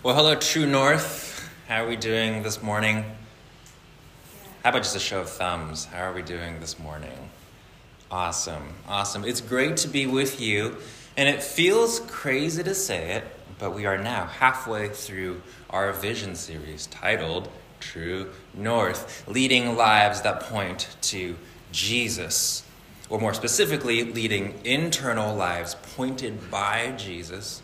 [0.00, 1.50] Well, hello, True North.
[1.66, 3.04] How are we doing this morning?
[4.62, 5.86] How about just a show of thumbs?
[5.86, 7.30] How are we doing this morning?
[8.08, 9.24] Awesome, awesome.
[9.24, 10.76] It's great to be with you,
[11.16, 13.24] and it feels crazy to say it,
[13.58, 17.48] but we are now halfway through our vision series titled
[17.80, 21.36] True North Leading Lives That Point to
[21.72, 22.62] Jesus.
[23.10, 27.62] Or more specifically, leading internal lives pointed by Jesus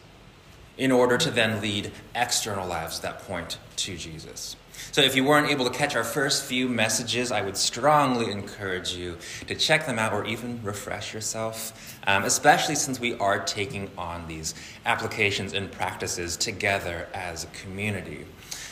[0.76, 4.56] in order to then lead external lives that point to Jesus.
[4.92, 8.92] So, if you weren't able to catch our first few messages, I would strongly encourage
[8.92, 13.90] you to check them out or even refresh yourself, um, especially since we are taking
[13.96, 18.26] on these applications and practices together as a community.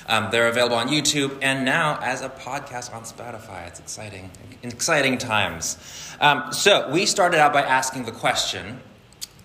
[0.08, 3.68] Um, they're available on YouTube and now as a podcast on Spotify.
[3.68, 4.30] It's exciting,
[4.62, 5.78] exciting times.
[6.20, 8.80] Um, so, we started out by asking the question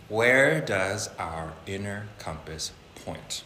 [0.10, 3.44] where does our inner compass point?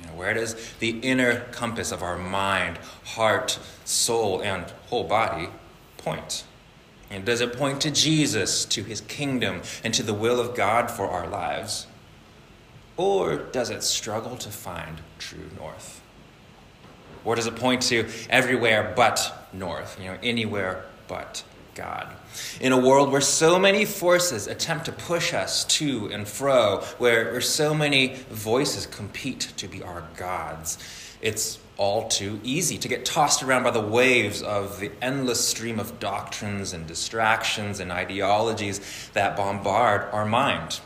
[0.00, 5.48] You know, where does the inner compass of our mind, heart, soul, and whole body
[5.98, 6.44] point?
[7.10, 10.90] And does it point to Jesus, to his kingdom, and to the will of God
[10.90, 11.86] for our lives?
[12.96, 16.00] Or does it struggle to find true north?
[17.24, 22.14] Or does it point to everywhere but north, you know, anywhere but God.
[22.60, 27.32] In a world where so many forces attempt to push us to and fro, where,
[27.32, 30.78] where so many voices compete to be our gods,
[31.20, 35.80] it's all too easy to get tossed around by the waves of the endless stream
[35.80, 38.80] of doctrines and distractions and ideologies
[39.14, 40.80] that bombard our mind.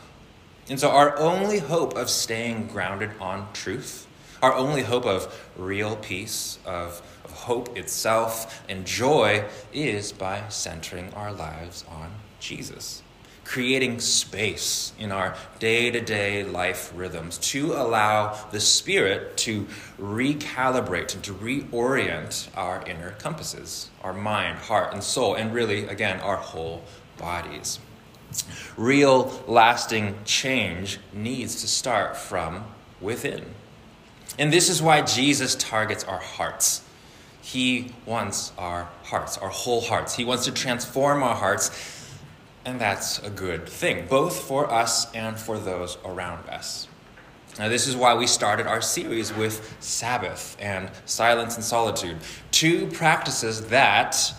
[0.69, 4.07] And so, our only hope of staying grounded on truth,
[4.41, 7.01] our only hope of real peace, of
[7.37, 13.03] hope itself and joy is by centering our lives on Jesus.
[13.43, 19.65] Creating space in our day to day life rhythms to allow the Spirit to
[19.97, 26.19] recalibrate and to reorient our inner compasses, our mind, heart, and soul, and really, again,
[26.19, 26.83] our whole
[27.17, 27.79] bodies.
[28.75, 32.65] Real, lasting change needs to start from
[32.99, 33.45] within.
[34.37, 36.81] And this is why Jesus targets our hearts
[37.47, 40.13] he wants our hearts, our whole hearts.
[40.13, 41.71] He wants to transform our hearts,
[42.65, 46.89] and that's a good thing, both for us and for those around us.
[47.57, 52.17] Now, this is why we started our series with Sabbath and silence and solitude,
[52.51, 54.33] two practices that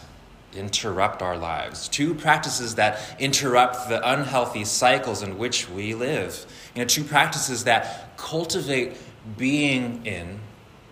[0.55, 6.45] interrupt our lives, two practices that interrupt the unhealthy cycles in which we live,
[6.75, 8.99] you know, two practices that cultivate
[9.39, 10.41] being in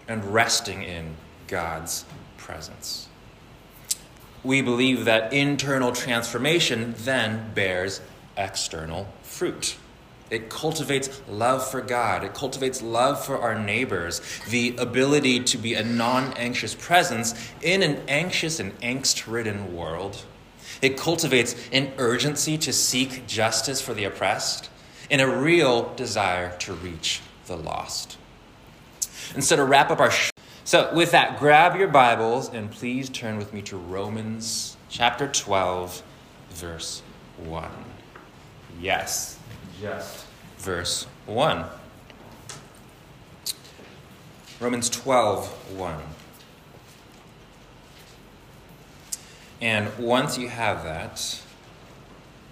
[0.09, 1.15] and resting in
[1.49, 2.05] God's
[2.37, 3.09] presence.
[4.45, 8.01] We believe that internal transformation then bears
[8.37, 9.77] external fruit.
[10.31, 12.25] It cultivates love for God.
[12.25, 17.83] It cultivates love for our neighbors, the ability to be a non anxious presence in
[17.83, 20.25] an anxious and angst ridden world.
[20.83, 24.69] It cultivates an urgency to seek justice for the oppressed
[25.11, 28.19] and a real desire to reach the lost.
[29.35, 30.11] And so, to wrap up our
[30.67, 36.03] so, with that, grab your Bibles and please turn with me to Romans chapter 12,
[36.51, 37.03] verse
[37.39, 37.71] 1.
[38.81, 39.39] Yes,
[39.81, 40.27] just
[40.59, 41.65] verse 1.
[44.61, 46.01] Romans 12, 1.
[49.61, 51.43] And once you have that,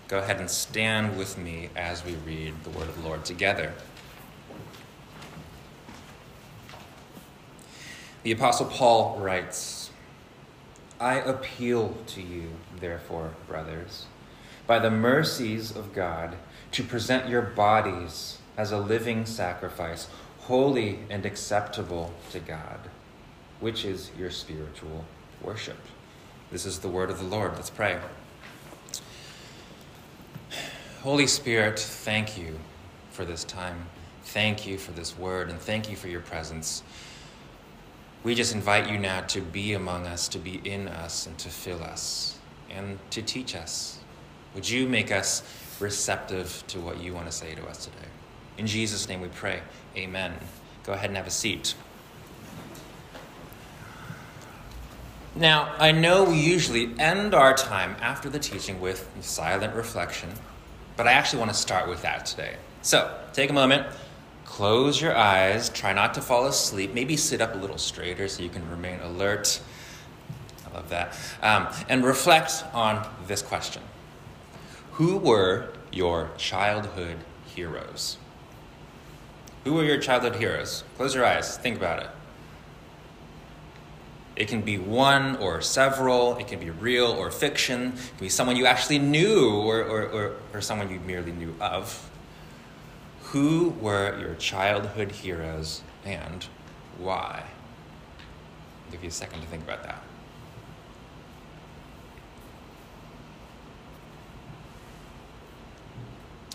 [0.09, 3.75] go ahead and stand with me as we read the word of the Lord together.
[8.25, 9.91] The Apostle Paul writes
[10.99, 14.07] I appeal to you, therefore, brothers,
[14.67, 16.37] by the mercies of God,
[16.73, 20.09] to present your bodies as a living sacrifice,
[20.41, 22.81] holy and acceptable to God,
[23.61, 25.05] which is your spiritual
[25.43, 25.79] worship.
[26.51, 27.53] This is the word of the Lord.
[27.57, 27.99] Let's pray.
[31.03, 32.59] Holy Spirit, thank you
[33.11, 33.87] for this time.
[34.23, 36.83] Thank you for this word, and thank you for your presence.
[38.25, 41.51] We just invite you now to be among us, to be in us, and to
[41.51, 42.39] fill us,
[42.71, 43.99] and to teach us.
[44.55, 45.43] Would you make us
[45.79, 48.09] receptive to what you want to say to us today?
[48.57, 49.61] In Jesus' name we pray.
[49.95, 50.33] Amen.
[50.85, 51.75] Go ahead and have a seat.
[55.37, 60.31] Now, I know we usually end our time after the teaching with silent reflection,
[60.97, 62.55] but I actually want to start with that today.
[62.81, 63.87] So, take a moment
[64.45, 65.69] Close your eyes.
[65.69, 66.95] Try not to fall asleep.
[66.95, 69.61] Maybe sit up a little straighter so you can remain alert.
[70.67, 71.17] I love that.
[71.43, 73.83] Um, and reflect on this question
[74.93, 78.19] Who were your childhood heroes?
[79.65, 80.85] Who were your childhood heroes?
[80.97, 82.11] Close your eyes, think about it.
[84.37, 88.29] It can be one or several, it can be real or fiction, it can be
[88.29, 92.11] someone you actually knew or, or, or, or someone you merely knew of.
[93.35, 96.47] Who were your childhood heroes and
[96.99, 97.43] why?
[98.87, 100.05] I'll give you a second to think about that.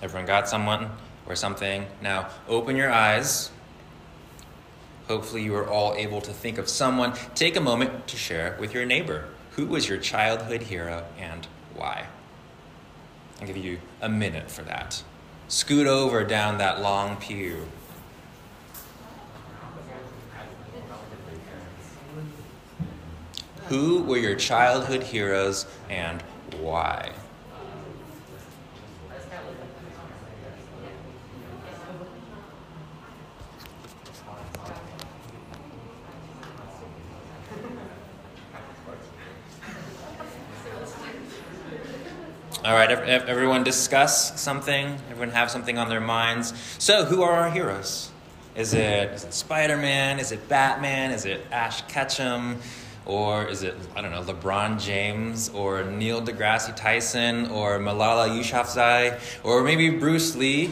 [0.01, 0.91] Everyone got someone
[1.27, 1.85] or something?
[2.01, 3.51] Now open your eyes.
[5.09, 7.11] Hopefully, you are all able to think of someone.
[7.35, 9.25] Take a moment to share it with your neighbor.
[9.57, 11.45] Who was your childhood hero and
[11.75, 12.05] why?
[13.41, 15.03] I'll give you a minute for that.
[15.49, 17.67] Scoot over down that long pew.
[23.67, 26.21] Who were your childhood heroes and
[26.59, 27.13] why?
[42.65, 44.97] All right, everyone discuss something.
[45.09, 46.53] Everyone have something on their minds.
[46.77, 48.11] So, who are our heroes?
[48.53, 50.19] Is it, is it Spider Man?
[50.19, 51.11] Is it Batman?
[51.11, 52.57] Is it Ash Ketchum?
[53.05, 55.47] Or is it, I don't know, LeBron James?
[55.47, 57.49] Or Neil deGrasse Tyson?
[57.49, 59.21] Or Malala Yousafzai?
[59.45, 60.69] Or maybe Bruce Lee?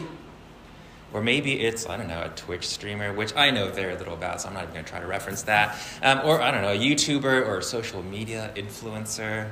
[1.14, 4.42] Or maybe it's, I don't know, a Twitch streamer, which I know very little about,
[4.42, 5.74] so I'm not even going to try to reference that.
[6.02, 9.48] Um, or, I don't know, a YouTuber or a social media influencer.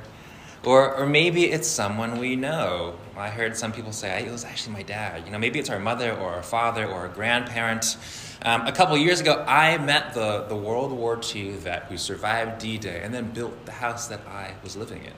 [0.66, 2.96] Or, or maybe it's someone we know.
[3.16, 5.24] I heard some people say, it was actually my dad.
[5.24, 7.96] You know, maybe it's our mother or our father or a grandparent.
[8.42, 12.60] Um, a couple years ago, I met the, the World War II vet who survived
[12.60, 15.12] D Day and then built the house that I was living in.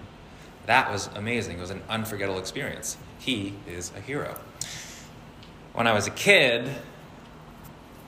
[0.67, 1.57] That was amazing.
[1.57, 2.99] It was an unforgettable experience.
[3.19, 4.39] He is a hero.
[5.73, 6.71] When I was a kid,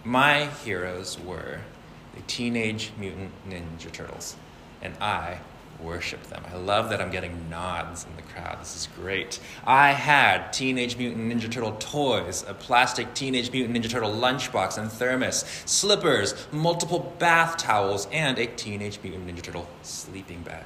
[0.05, 1.61] my heroes were
[2.15, 4.37] the Teenage Mutant Ninja Turtles,
[4.83, 5.39] and I
[5.83, 6.43] worship them.
[6.53, 8.61] I love that I'm getting nods in the crowd.
[8.61, 9.41] This is great.
[9.65, 14.91] I had Teenage Mutant Ninja Turtle toys, a plastic Teenage Mutant Ninja Turtle lunchbox and
[14.91, 20.65] thermos, slippers, multiple bath towels, and a Teenage Mutant Ninja Turtle sleeping bag.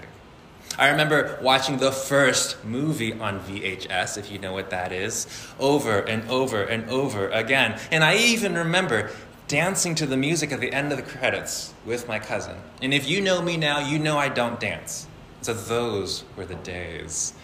[0.77, 5.29] I remember watching the first movie on VHS, if you know what that is,
[5.61, 7.79] over and over and over again.
[7.93, 9.11] And I even remember
[9.49, 12.57] dancing to the music at the end of the credits with my cousin.
[12.81, 15.07] And if you know me now, you know I don't dance.
[15.43, 17.35] So those were the days.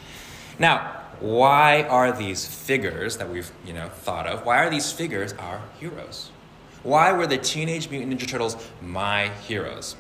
[0.59, 5.35] Now, why are these figures that we've, you know, thought of, why are these figures
[5.35, 6.31] our heroes?
[6.83, 9.97] Why were the Teenage Mutant Ninja Turtles my heroes?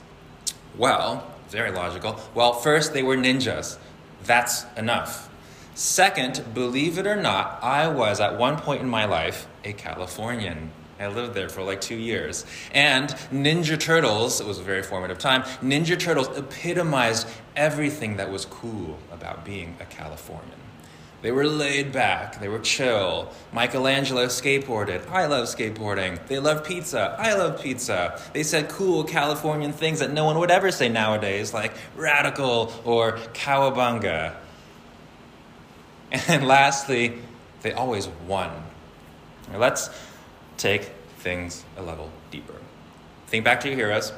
[0.78, 2.18] Well, very logical.
[2.34, 3.76] Well, first, they were ninjas.
[4.24, 5.28] That's enough.
[5.74, 10.70] Second, believe it or not, I was at one point in my life a Californian.
[11.00, 12.44] I lived there for like two years.
[12.72, 17.26] And Ninja Turtles, it was a very formative time, Ninja Turtles epitomized
[17.56, 20.60] everything that was cool about being a Californian.
[21.22, 23.30] They were laid back, they were chill.
[23.52, 25.06] Michelangelo skateboarded.
[25.10, 26.26] I love skateboarding.
[26.26, 27.14] They love pizza.
[27.18, 28.20] I love pizza.
[28.32, 33.18] They said cool Californian things that no one would ever say nowadays, like radical or
[33.34, 34.34] cowabunga.
[36.10, 37.18] And lastly,
[37.60, 38.50] they always won.
[39.54, 39.90] Let's
[40.60, 40.82] take
[41.18, 42.54] things a level deeper.
[43.26, 44.12] Think back to your heroes.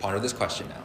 [0.00, 0.82] Ponder this question now.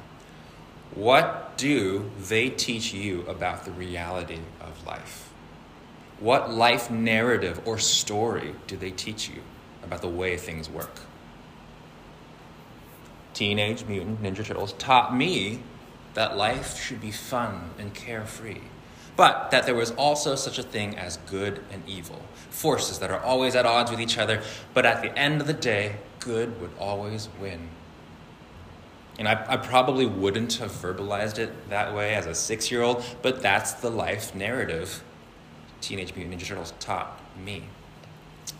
[0.95, 5.29] What do they teach you about the reality of life?
[6.19, 9.41] What life narrative or story do they teach you
[9.83, 11.01] about the way things work?
[13.33, 15.63] Teenage Mutant Ninja Turtles taught me
[16.13, 18.61] that life should be fun and carefree
[19.15, 23.19] but that there was also such a thing as good and evil, forces that are
[23.19, 24.41] always at odds with each other,
[24.73, 27.69] but at the end of the day, good would always win.
[29.19, 33.03] And I, I probably wouldn't have verbalized it that way as a six year old,
[33.21, 35.03] but that's the life narrative
[35.81, 37.63] Teenage Mutant Ninja Turtles taught me.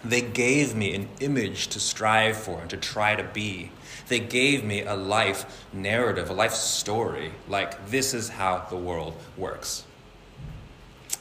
[0.03, 3.71] They gave me an image to strive for and to try to be.
[4.07, 9.15] They gave me a life narrative, a life story, like this is how the world
[9.37, 9.83] works.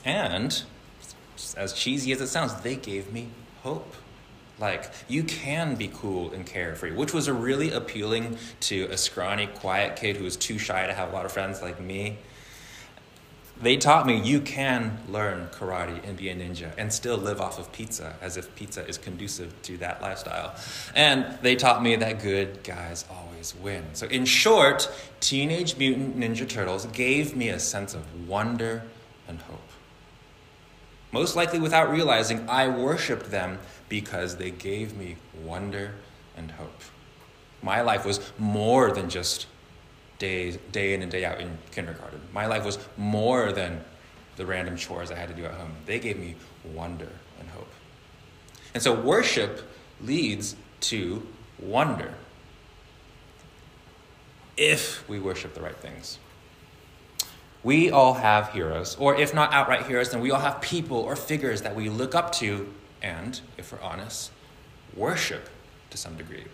[0.05, 0.63] And,
[1.57, 3.29] as cheesy as it sounds, they gave me
[3.63, 3.95] hope.
[4.59, 9.47] Like, you can be cool and carefree, which was a really appealing to a scrawny,
[9.47, 12.19] quiet kid who was too shy to have a lot of friends like me.
[13.63, 17.59] They taught me you can learn karate and be a ninja and still live off
[17.59, 20.55] of pizza, as if pizza is conducive to that lifestyle.
[20.95, 23.85] And they taught me that good guys always win.
[23.93, 24.91] So, in short,
[25.21, 28.83] Teenage Mutant Ninja Turtles gave me a sense of wonder
[29.29, 29.70] and hope.
[31.13, 35.93] Most likely without realizing, I worshiped them because they gave me wonder
[36.37, 36.81] and hope.
[37.63, 39.47] My life was more than just
[40.19, 42.21] day, day in and day out in kindergarten.
[42.33, 43.81] My life was more than
[44.37, 45.73] the random chores I had to do at home.
[45.87, 46.37] They gave me
[46.73, 47.09] wonder
[47.41, 47.69] and hope.
[48.73, 49.69] And so worship
[50.01, 51.27] leads to
[51.59, 52.15] wonder
[54.57, 56.19] if we worship the right things.
[57.63, 61.15] We all have heroes, or if not outright heroes, then we all have people or
[61.15, 64.31] figures that we look up to and, if we're honest,
[64.97, 65.49] worship
[65.91, 66.45] to some degree.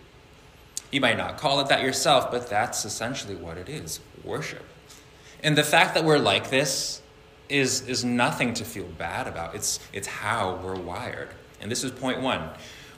[0.91, 4.63] You might not call it that yourself, but that's essentially what it is worship.
[5.43, 7.01] And the fact that we're like this
[7.49, 9.55] is, is nothing to feel bad about.
[9.55, 11.29] It's, it's how we're wired.
[11.61, 12.49] And this is point one.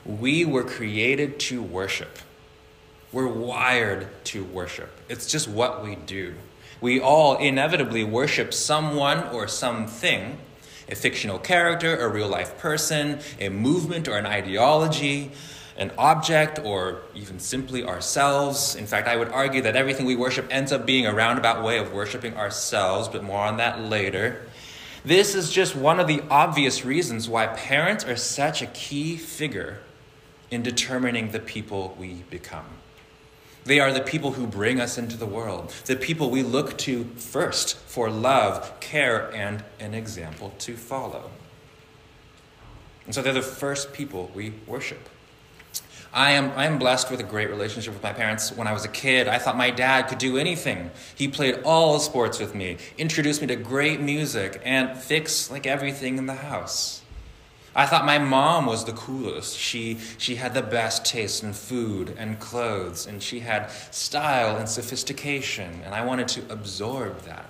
[0.05, 2.19] We were created to worship.
[3.11, 4.89] We're wired to worship.
[5.09, 6.35] It's just what we do.
[6.81, 10.37] We all inevitably worship someone or something
[10.89, 15.31] a fictional character, a real life person, a movement or an ideology,
[15.77, 18.75] an object, or even simply ourselves.
[18.75, 21.77] In fact, I would argue that everything we worship ends up being a roundabout way
[21.77, 24.41] of worshiping ourselves, but more on that later.
[25.05, 29.79] This is just one of the obvious reasons why parents are such a key figure
[30.51, 32.65] in determining the people we become.
[33.69, 37.03] They are the people who bring us into the world, the people we look to
[37.17, 41.29] first for love, care, and an example to follow.
[43.05, 45.07] And so they're the first people we worship.
[46.11, 48.51] I am, I am blessed with a great relationship with my parents.
[48.51, 50.89] When I was a kid, I thought my dad could do anything.
[51.13, 56.17] He played all sports with me, introduced me to great music, and fixed like everything
[56.17, 56.98] in the house.
[57.75, 59.57] I thought my mom was the coolest.
[59.57, 64.67] She, she had the best taste in food and clothes, and she had style and
[64.67, 67.45] sophistication, and I wanted to absorb that.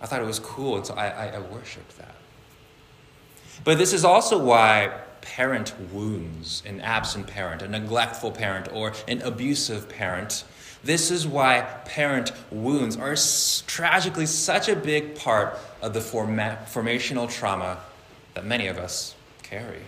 [0.00, 2.14] I thought it was cool, and so I, I, I worshiped that.
[3.64, 9.20] But this is also why parent wounds, an absent parent, a neglectful parent, or an
[9.22, 10.44] abusive parent.
[10.84, 13.16] This is why parent wounds are
[13.66, 17.78] tragically such a big part of the forma- formational trauma
[18.38, 19.82] that many of us carry.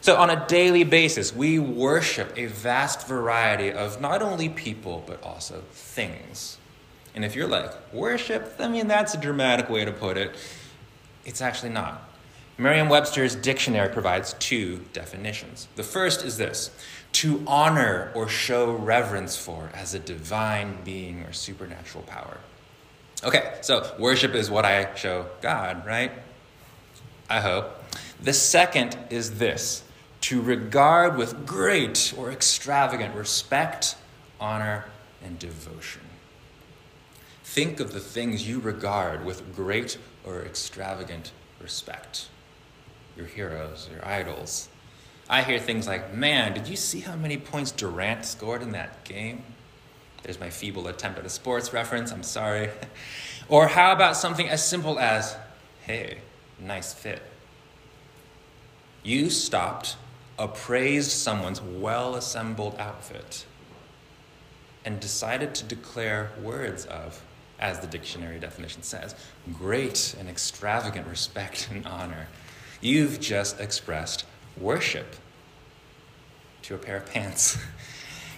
[0.00, 5.20] So, on a daily basis, we worship a vast variety of not only people, but
[5.24, 6.56] also things.
[7.16, 10.36] And if you're like, worship, I mean, that's a dramatic way to put it.
[11.24, 12.08] It's actually not.
[12.56, 15.66] Merriam Webster's dictionary provides two definitions.
[15.74, 16.70] The first is this
[17.14, 22.38] to honor or show reverence for as a divine being or supernatural power.
[23.22, 26.10] Okay, so worship is what I show God, right?
[27.28, 27.70] I hope.
[28.22, 29.82] The second is this
[30.22, 33.96] to regard with great or extravagant respect,
[34.40, 34.86] honor,
[35.22, 36.02] and devotion.
[37.44, 42.28] Think of the things you regard with great or extravagant respect
[43.16, 44.68] your heroes, your idols.
[45.28, 49.04] I hear things like, man, did you see how many points Durant scored in that
[49.04, 49.42] game?
[50.22, 52.70] There's my feeble attempt at a sports reference, I'm sorry.
[53.48, 55.36] or how about something as simple as,
[55.82, 56.18] hey,
[56.58, 57.22] nice fit?
[59.02, 59.96] You stopped,
[60.38, 63.46] appraised someone's well assembled outfit,
[64.84, 67.22] and decided to declare words of,
[67.58, 69.14] as the dictionary definition says,
[69.52, 72.28] great and extravagant respect and honor.
[72.80, 74.24] You've just expressed
[74.58, 75.16] worship
[76.62, 77.58] to a pair of pants.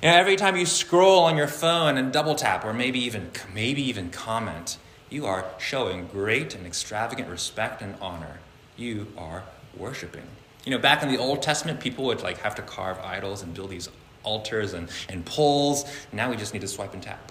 [0.02, 3.30] You know, every time you scroll on your phone and double tap, or maybe even
[3.54, 4.76] maybe even comment,
[5.08, 8.40] you are showing great and extravagant respect and honor.
[8.76, 9.44] You are
[9.76, 10.26] worshiping.
[10.64, 13.54] You know, back in the Old Testament, people would like have to carve idols and
[13.54, 13.88] build these
[14.24, 15.84] altars and, and poles.
[16.10, 17.30] Now we just need to swipe and tap.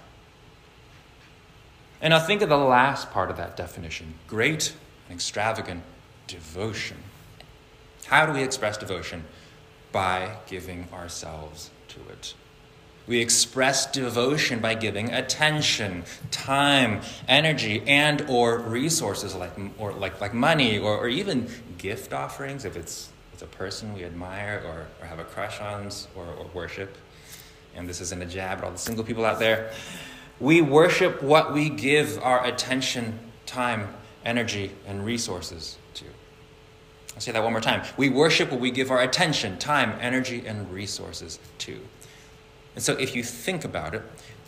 [2.00, 4.72] And now think of the last part of that definition great
[5.08, 5.82] and extravagant
[6.26, 6.96] devotion.
[8.06, 9.24] How do we express devotion?
[9.92, 12.32] By giving ourselves to it.
[13.12, 20.32] We express devotion by giving attention, time, energy, and or resources like, or like, like
[20.32, 25.06] money or, or even gift offerings if it's, it's a person we admire or, or
[25.06, 26.96] have a crush on or, or worship.
[27.76, 29.72] And this isn't a jab at all the single people out there.
[30.40, 36.06] We worship what we give our attention, time, energy, and resources to.
[37.14, 37.82] I'll say that one more time.
[37.98, 41.78] We worship what we give our attention, time, energy, and resources to.
[42.74, 44.02] And so if you think about it,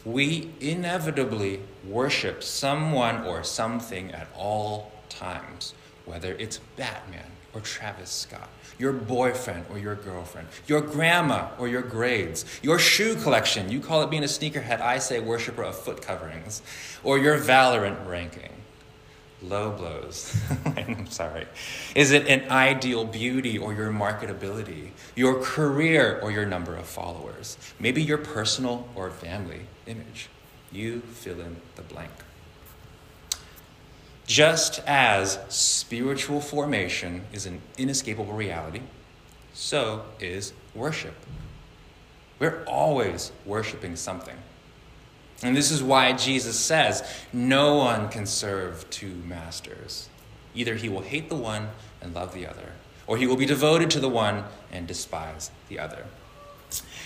[0.05, 8.49] we inevitably worship someone or something at all times, whether it's Batman or Travis Scott,
[8.79, 13.71] your boyfriend or your girlfriend, your grandma or your grades, your shoe collection.
[13.71, 16.63] You call it being a sneakerhead, I say worshiper of foot coverings,
[17.03, 18.51] or your Valorant ranking.
[19.49, 20.37] Low blows?
[20.65, 21.47] I'm sorry.
[21.95, 27.57] Is it an ideal beauty or your marketability, your career or your number of followers?
[27.79, 30.29] Maybe your personal or family image.
[30.73, 32.11] You fill in the blank.
[34.27, 38.81] Just as spiritual formation is an inescapable reality,
[39.53, 41.15] so is worship.
[42.39, 44.37] We're always worshiping something.
[45.43, 50.09] And this is why Jesus says no one can serve two masters.
[50.55, 51.69] Either he will hate the one
[52.01, 52.73] and love the other,
[53.07, 56.05] or he will be devoted to the one and despise the other.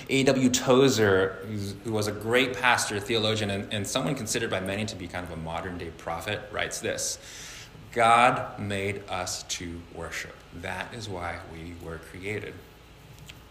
[0.08, 0.49] A.W.
[0.50, 1.47] Tozer,
[1.85, 5.25] who was a great pastor, theologian, and, and someone considered by many to be kind
[5.25, 7.18] of a modern day prophet, writes this
[7.92, 10.35] God made us to worship.
[10.62, 12.54] That is why we were created.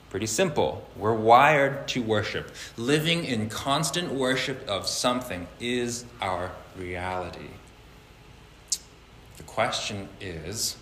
[0.10, 0.88] Pretty simple.
[0.96, 2.52] We're wired to worship.
[2.78, 7.50] Living in constant worship of something is our reality.
[9.36, 10.78] The question is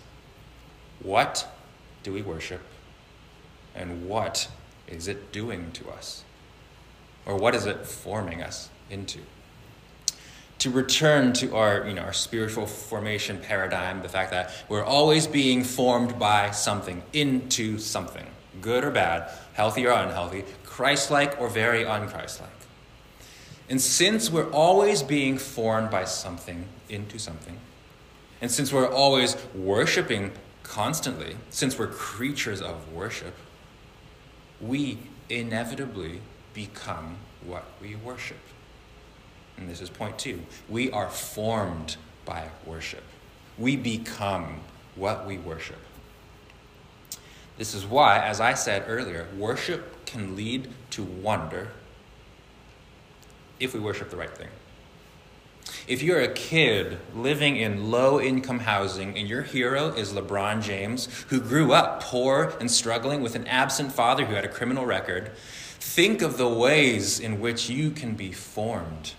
[1.02, 1.48] what
[2.04, 2.60] do we worship
[3.74, 4.48] and what
[4.86, 6.22] is it doing to us?
[7.26, 9.18] Or what is it forming us into?
[10.60, 15.26] To return to our, you know, our spiritual formation paradigm, the fact that we're always
[15.26, 18.26] being formed by something into something
[18.60, 22.50] good or bad, healthy or unhealthy, Christ like or very unchrist like.
[23.68, 27.58] And since we're always being formed by something into something,
[28.40, 30.32] and since we're always worshiping
[30.62, 33.34] constantly, since we're creatures of worship,
[34.60, 34.98] we
[35.28, 36.20] inevitably
[36.54, 38.38] become what we worship.
[39.56, 40.42] And this is point two.
[40.68, 43.04] We are formed by worship.
[43.58, 44.60] We become
[44.94, 45.78] what we worship.
[47.58, 51.68] This is why, as I said earlier, worship can lead to wonder
[53.58, 54.48] if we worship the right thing.
[55.88, 61.08] If you're a kid living in low income housing and your hero is LeBron James,
[61.28, 65.32] who grew up poor and struggling with an absent father who had a criminal record,
[65.78, 69.12] think of the ways in which you can be formed.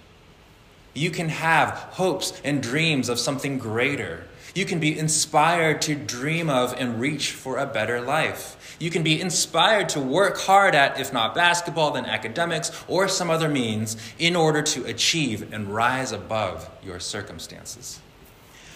[0.93, 4.23] You can have hopes and dreams of something greater.
[4.55, 8.75] You can be inspired to dream of and reach for a better life.
[8.79, 13.29] You can be inspired to work hard at, if not basketball, then academics or some
[13.29, 17.99] other means, in order to achieve and rise above your circumstances.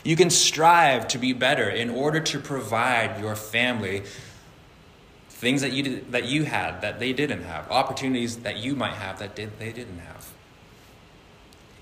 [0.03, 4.03] You can strive to be better in order to provide your family
[5.29, 8.93] things that you, did, that you had that they didn't have, opportunities that you might
[8.93, 10.31] have that did, they didn't have.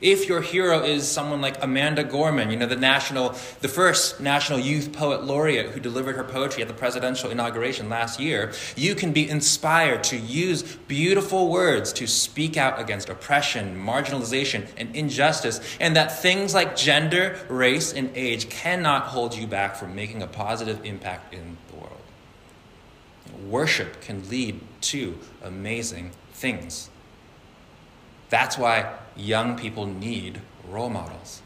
[0.01, 4.59] If your hero is someone like Amanda Gorman, you know, the national, the first national
[4.59, 9.11] youth poet laureate who delivered her poetry at the presidential inauguration last year, you can
[9.11, 15.97] be inspired to use beautiful words to speak out against oppression, marginalization, and injustice, and
[15.97, 20.85] that things like gender, race, and age cannot hold you back from making a positive
[20.85, 21.89] impact in the world.
[23.49, 26.89] Worship can lead to amazing things.
[28.29, 31.41] That's why young people need role models.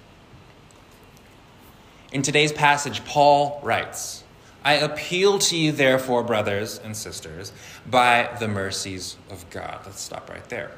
[2.12, 4.24] In today's passage, Paul writes,
[4.64, 7.52] I appeal to you, therefore, brothers and sisters,
[7.90, 9.82] by the mercies of God.
[9.86, 10.72] Let's stop right there.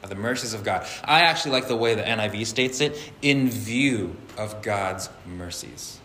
[0.00, 0.86] By the mercies of God.
[1.04, 5.98] I actually like the way the NIV states it in view of God's mercies.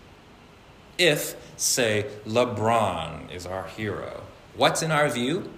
[0.97, 4.23] If, say, LeBron is our hero,
[4.55, 5.49] what's in our view?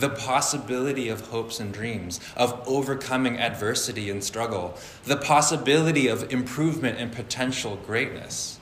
[0.00, 6.98] The possibility of hopes and dreams, of overcoming adversity and struggle, the possibility of improvement
[6.98, 8.58] and potential greatness.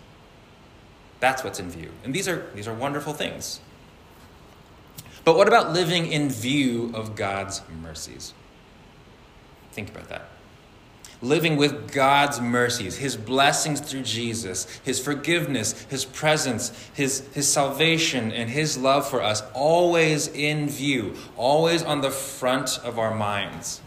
[1.21, 1.91] That's what's in view.
[2.05, 3.61] And these are, these are wonderful things.
[5.25, 8.35] But what about living in view of God's mercies?
[9.73, 10.29] Think about that
[11.25, 18.31] living with God's mercies, His blessings through Jesus, His forgiveness, His presence, His, His salvation,
[18.31, 23.81] and His love for us, always in view, always on the front of our minds.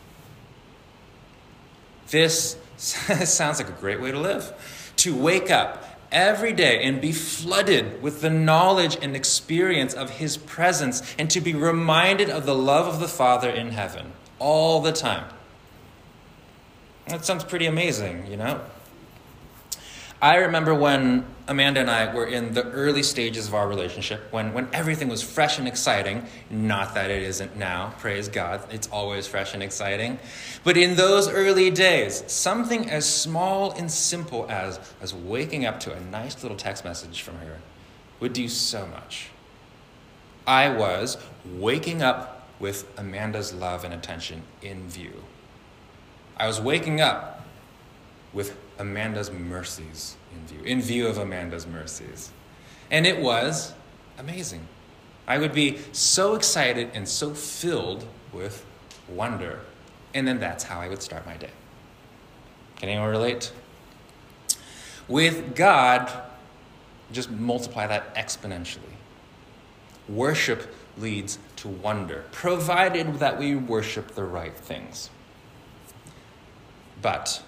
[2.10, 4.93] This sounds like a great way to live.
[4.97, 10.38] To wake up every day and be flooded with the knowledge and experience of His
[10.38, 14.91] presence, and to be reminded of the love of the Father in heaven all the
[14.91, 15.26] time.
[17.10, 18.62] That sounds pretty amazing, you know?
[20.22, 24.52] I remember when Amanda and I were in the early stages of our relationship, when,
[24.52, 26.26] when everything was fresh and exciting.
[26.50, 30.17] Not that it isn't now, praise God, it's always fresh and exciting.
[30.63, 35.93] But in those early days, something as small and simple as, as waking up to
[35.93, 37.60] a nice little text message from her
[38.20, 39.30] would do so much.
[40.48, 45.13] I was waking up with Amanda's love and attention in view.
[46.38, 47.45] I was waking up
[48.32, 52.32] with Amanda's mercies in view, in view of Amanda's mercies.
[52.91, 53.73] And it was
[54.19, 54.67] amazing.
[55.28, 58.65] I would be so excited and so filled with
[59.10, 59.62] wonder.
[60.13, 61.50] And then that's how I would start my day.
[62.78, 63.52] Can anyone relate?
[65.08, 66.12] With God,
[67.12, 68.80] just multiply that exponentially.
[70.08, 75.10] Worship leads to wonder, provided that we worship the right things.
[77.08, 77.41] But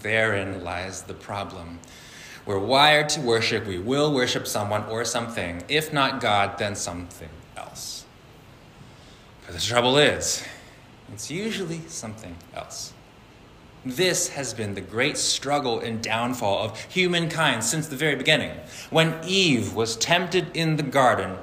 [0.00, 1.80] therein lies the problem.
[2.44, 5.64] We're wired to worship, we will worship someone or something.
[5.66, 8.04] If not God, then something else.
[9.44, 10.44] But the trouble is,
[11.12, 12.92] it's usually something else.
[13.84, 18.52] This has been the great struggle and downfall of humankind since the very beginning.
[18.90, 21.38] When Eve was tempted in the garden,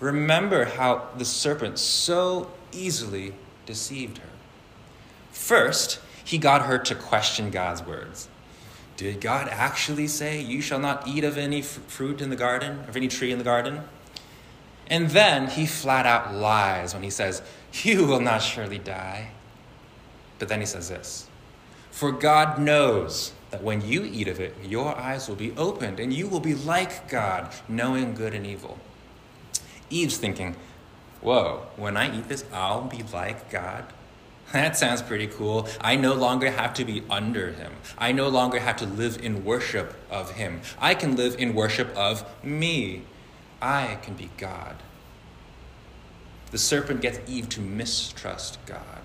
[0.00, 3.34] remember how the serpent so easily
[3.66, 4.30] deceived her.
[5.32, 8.28] First, he got her to question God's words.
[8.96, 12.96] Did God actually say, You shall not eat of any fruit in the garden, of
[12.96, 13.82] any tree in the garden?
[14.86, 19.30] And then he flat out lies when he says, You will not surely die.
[20.38, 21.28] But then he says this
[21.90, 26.12] For God knows that when you eat of it, your eyes will be opened, and
[26.12, 28.78] you will be like God, knowing good and evil.
[29.88, 30.56] Eve's thinking,
[31.20, 33.84] Whoa, when I eat this, I'll be like God?
[34.52, 35.68] That sounds pretty cool.
[35.80, 37.72] I no longer have to be under him.
[37.96, 40.60] I no longer have to live in worship of him.
[40.80, 43.02] I can live in worship of me.
[43.62, 44.76] I can be God.
[46.50, 49.00] The serpent gets Eve to mistrust God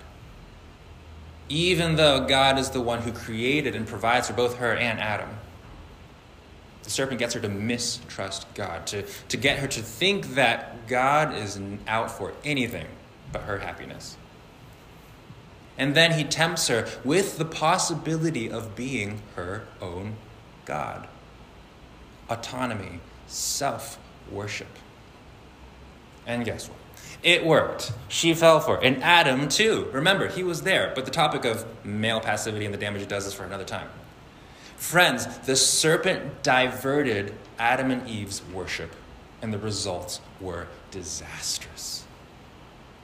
[1.48, 5.28] even though God is the one who created and provides for both her and Adam.
[6.82, 11.34] The serpent gets her to mistrust God, to, to get her to think that God
[11.34, 12.86] is out for anything
[13.32, 14.16] but her happiness.
[15.78, 20.16] And then he tempts her with the possibility of being her own
[20.64, 21.06] God.
[22.30, 23.98] Autonomy, self
[24.30, 24.68] worship.
[26.26, 26.78] And guess what?
[27.22, 27.92] It worked.
[28.08, 28.84] She fell for it.
[28.84, 29.88] And Adam, too.
[29.92, 30.92] Remember, he was there.
[30.94, 33.88] But the topic of male passivity and the damage it does is for another time.
[34.76, 38.92] Friends, the serpent diverted Adam and Eve's worship,
[39.40, 42.05] and the results were disastrous.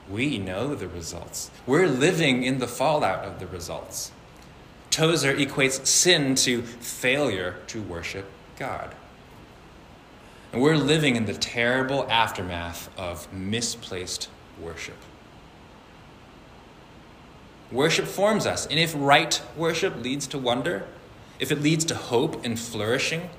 [0.09, 1.49] We know the results.
[1.65, 4.11] We're living in the fallout of the results.
[4.89, 8.25] Tozer equates sin to failure to worship
[8.59, 8.93] God.
[10.51, 14.29] And we're living in the terrible aftermath of misplaced
[14.61, 14.97] worship.
[17.71, 20.85] Worship forms us, and if right worship leads to wonder,
[21.39, 23.31] if it leads to hope and flourishing,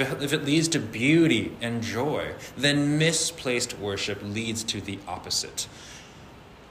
[0.00, 5.68] if it, leads to beauty and joy, then misplaced worship leads to the opposite.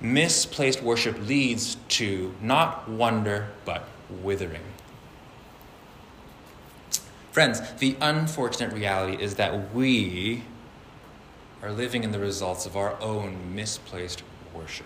[0.01, 3.87] Misplaced worship leads to not wonder, but
[4.21, 4.63] withering.
[7.31, 10.43] Friends, the unfortunate reality is that we
[11.63, 14.21] are living in the results of our own misplaced
[14.53, 14.85] worship.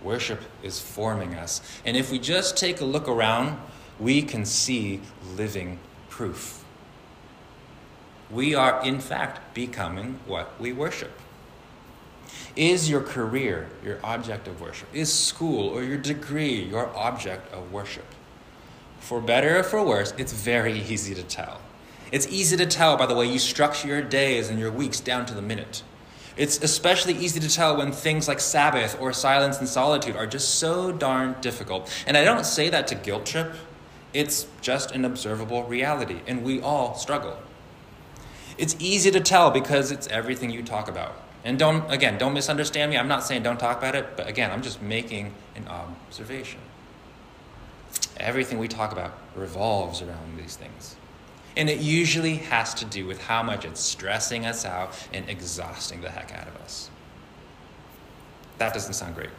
[0.00, 1.60] Worship is forming us.
[1.84, 3.58] And if we just take a look around,
[3.98, 5.00] we can see
[5.34, 5.78] living
[6.16, 6.64] proof.
[8.30, 11.12] We are, in fact, becoming what we worship.
[12.56, 14.88] Is your career your object of worship?
[14.94, 18.06] Is school or your degree your object of worship?
[18.98, 21.60] For better or for worse, it's very easy to tell.
[22.10, 25.26] It's easy to tell by the way you structure your days and your weeks down
[25.26, 25.82] to the minute.
[26.36, 30.56] It's especially easy to tell when things like Sabbath or silence and solitude are just
[30.56, 31.90] so darn difficult.
[32.06, 33.52] And I don't say that to guilt trip,
[34.16, 37.36] it's just an observable reality, and we all struggle.
[38.56, 41.22] It's easy to tell because it's everything you talk about.
[41.44, 42.96] And don't, again, don't misunderstand me.
[42.96, 46.60] I'm not saying don't talk about it, but again, I'm just making an observation.
[48.16, 50.96] Everything we talk about revolves around these things.
[51.54, 56.00] And it usually has to do with how much it's stressing us out and exhausting
[56.00, 56.88] the heck out of us.
[58.56, 59.30] That doesn't sound great.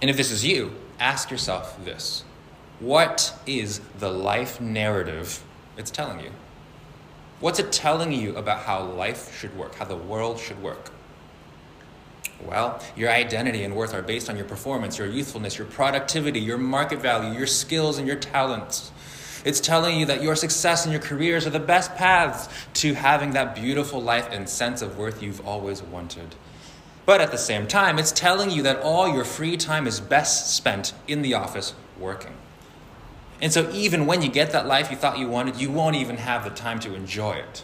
[0.00, 2.22] And if this is you, ask yourself this
[2.80, 5.44] What is the life narrative
[5.76, 6.30] it's telling you?
[7.40, 10.90] What's it telling you about how life should work, how the world should work?
[12.44, 16.58] Well, your identity and worth are based on your performance, your youthfulness, your productivity, your
[16.58, 18.90] market value, your skills, and your talents.
[19.44, 23.32] It's telling you that your success and your careers are the best paths to having
[23.32, 26.34] that beautiful life and sense of worth you've always wanted.
[27.06, 30.54] But at the same time, it's telling you that all your free time is best
[30.56, 32.34] spent in the office working.
[33.44, 36.16] And so, even when you get that life you thought you wanted, you won't even
[36.16, 37.62] have the time to enjoy it.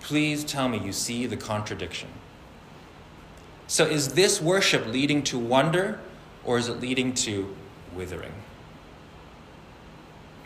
[0.00, 2.08] Please tell me you see the contradiction.
[3.66, 6.00] So, is this worship leading to wonder
[6.42, 7.54] or is it leading to
[7.94, 8.32] withering?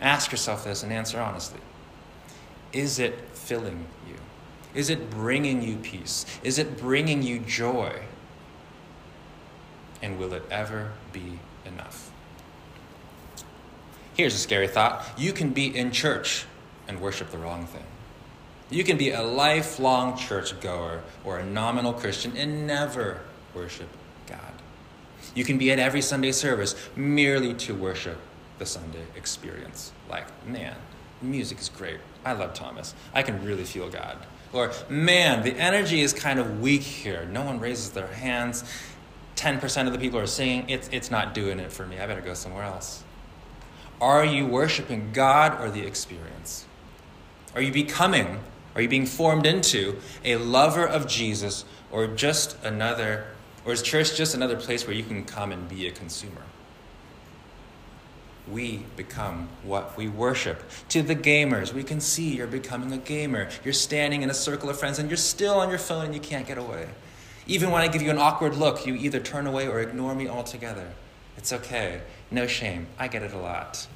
[0.01, 1.61] Ask yourself this and answer honestly.
[2.73, 4.17] Is it filling you?
[4.75, 6.27] Is it bringing you peace?
[6.43, 8.01] Is it bringing you joy?
[10.03, 11.39] And will it ever be?
[14.15, 16.47] Here's a scary thought you can be in church
[16.87, 17.85] and worship the wrong thing.
[18.71, 23.21] You can be a lifelong churchgoer or a nominal Christian and never
[23.55, 23.89] worship
[24.27, 24.39] God.
[25.35, 28.19] You can be at every Sunday service merely to worship
[28.59, 29.93] the Sunday experience.
[30.09, 30.77] Like, man,
[31.21, 31.99] music is great.
[32.25, 32.95] I love Thomas.
[33.13, 34.17] I can really feel God.
[34.53, 37.27] Or, man, the energy is kind of weak here.
[37.27, 38.65] No one raises their hands.
[39.35, 40.71] 10% of the people are singing.
[40.71, 41.99] It's, it's not doing it for me.
[41.99, 43.03] I better go somewhere else.
[44.05, 46.67] Are you worshiping God or the experience?
[47.55, 48.41] Are you becoming,
[48.75, 53.29] are you being formed into a lover of Jesus or just another,
[53.65, 56.43] or is church just another place where you can come and be a consumer?
[58.47, 60.63] we become what we worship.
[60.91, 63.49] To the gamers, we can see you're becoming a gamer.
[63.65, 66.21] You're standing in a circle of friends and you're still on your phone and you
[66.21, 66.89] can't get away.
[67.47, 70.29] Even when I give you an awkward look, you either turn away or ignore me
[70.29, 70.93] altogether.
[71.39, 72.03] It's okay.
[72.31, 72.87] No shame.
[72.99, 73.87] I get it a lot.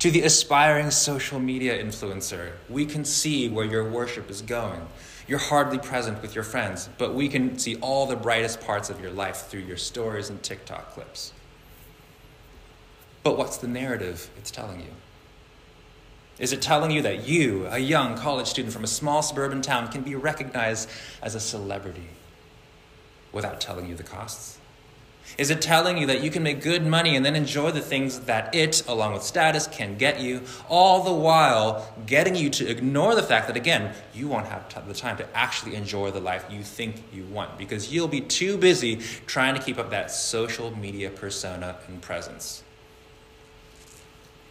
[0.00, 4.80] To the aspiring social media influencer, we can see where your worship is going.
[5.28, 8.98] You're hardly present with your friends, but we can see all the brightest parts of
[8.98, 11.34] your life through your stories and TikTok clips.
[13.22, 14.94] But what's the narrative it's telling you?
[16.38, 19.88] Is it telling you that you, a young college student from a small suburban town,
[19.88, 20.88] can be recognized
[21.22, 22.08] as a celebrity
[23.32, 24.59] without telling you the costs?
[25.38, 28.20] Is it telling you that you can make good money and then enjoy the things
[28.20, 33.14] that it, along with status, can get you, all the while getting you to ignore
[33.14, 36.62] the fact that, again, you won't have the time to actually enjoy the life you
[36.62, 41.10] think you want because you'll be too busy trying to keep up that social media
[41.10, 42.62] persona and presence?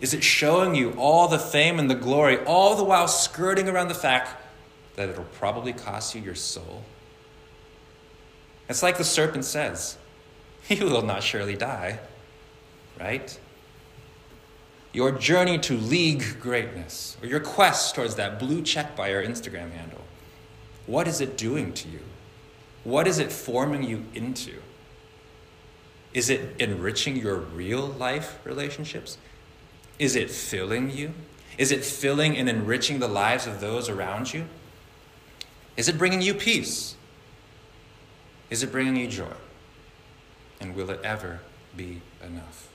[0.01, 3.89] Is it showing you all the fame and the glory, all the while skirting around
[3.89, 4.41] the fact
[4.95, 6.83] that it'll probably cost you your soul?
[8.69, 9.97] It's like the serpent says
[10.79, 11.99] you will not surely die,
[12.99, 13.39] right?
[14.93, 19.71] Your journey to league greatness, or your quest towards that blue check by your Instagram
[19.71, 20.01] handle,
[20.85, 22.01] what is it doing to you?
[22.83, 24.61] What is it forming you into?
[26.13, 29.17] Is it enriching your real life relationships?
[29.97, 31.13] Is it filling you?
[31.57, 34.45] Is it filling and enriching the lives of those around you?
[35.77, 36.95] Is it bringing you peace?
[38.49, 39.33] Is it bringing you joy?
[40.59, 41.39] And will it ever
[41.75, 42.69] be enough?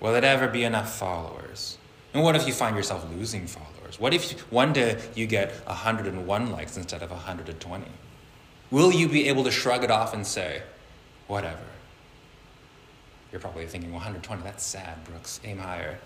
[0.00, 1.78] Will it ever be enough followers?
[2.14, 4.00] And what if you find yourself losing followers?
[4.00, 7.84] What if one day you get 101 likes instead of 120?
[8.70, 10.62] Will you be able to shrug it off and say,
[11.26, 11.58] whatever?
[13.30, 15.40] You're probably thinking, 120, that's sad, Brooks.
[15.44, 15.98] Aim higher.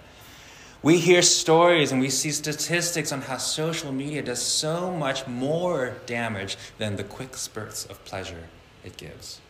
[0.83, 5.95] We hear stories and we see statistics on how social media does so much more
[6.07, 8.49] damage than the quick spurts of pleasure
[8.83, 9.41] it gives.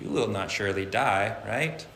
[0.00, 1.86] You will not surely die, right?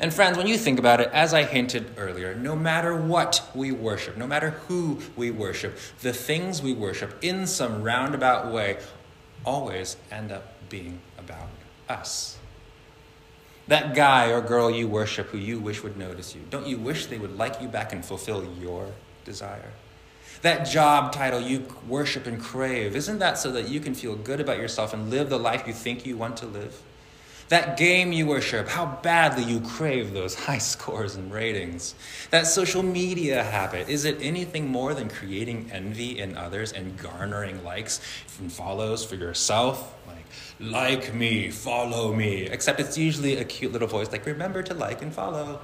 [0.00, 3.72] And friends, when you think about it, as I hinted earlier, no matter what we
[3.72, 8.78] worship, no matter who we worship, the things we worship in some roundabout way
[9.44, 11.48] always end up being about
[11.88, 12.38] us.
[13.66, 17.06] That guy or girl you worship who you wish would notice you, don't you wish
[17.06, 18.92] they would like you back and fulfill your
[19.24, 19.72] desire?
[20.42, 24.40] That job title you worship and crave, isn't that so that you can feel good
[24.40, 26.80] about yourself and live the life you think you want to live?
[27.48, 31.94] That game you worship, how badly you crave those high scores and ratings.
[32.30, 37.64] That social media habit, is it anything more than creating envy in others and garnering
[37.64, 38.00] likes
[38.38, 39.94] and follows for yourself?
[40.06, 40.24] like
[40.60, 42.42] like me, follow me.
[42.42, 45.60] Except it's usually a cute little voice like, remember to like and follow.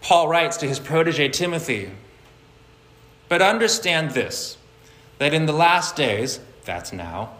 [0.00, 1.90] Paul writes to his protege Timothy,
[3.34, 4.56] but understand this,
[5.18, 7.32] that in the last days, that's now,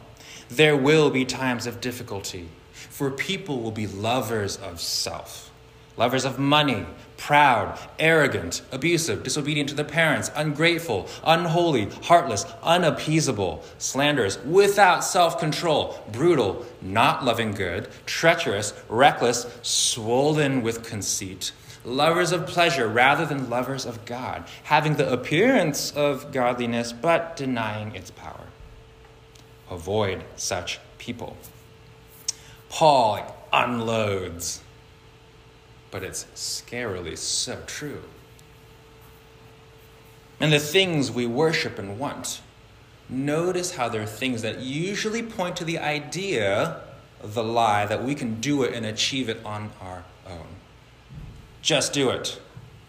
[0.49, 5.53] there will be times of difficulty, for people will be lovers of self
[5.97, 6.85] lovers of money,
[7.17, 16.03] proud, arrogant, abusive, disobedient to their parents, ungrateful, unholy, heartless, unappeasable, slanderous, without self control,
[16.11, 21.53] brutal, not loving good, treacherous, reckless, swollen with conceit,
[21.85, 27.95] lovers of pleasure rather than lovers of God, having the appearance of godliness but denying
[27.95, 28.47] its power.
[29.71, 31.37] Avoid such people.
[32.69, 34.61] Paul unloads
[35.95, 38.03] but it's scarily so true.
[40.41, 42.41] And the things we worship and want,
[43.09, 46.81] notice how they're things that usually point to the idea
[47.23, 50.54] the lie that we can do it and achieve it on our own.
[51.65, 52.39] Just do it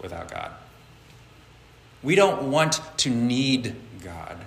[0.02, 0.52] without God.
[2.04, 4.38] We don't want to need God.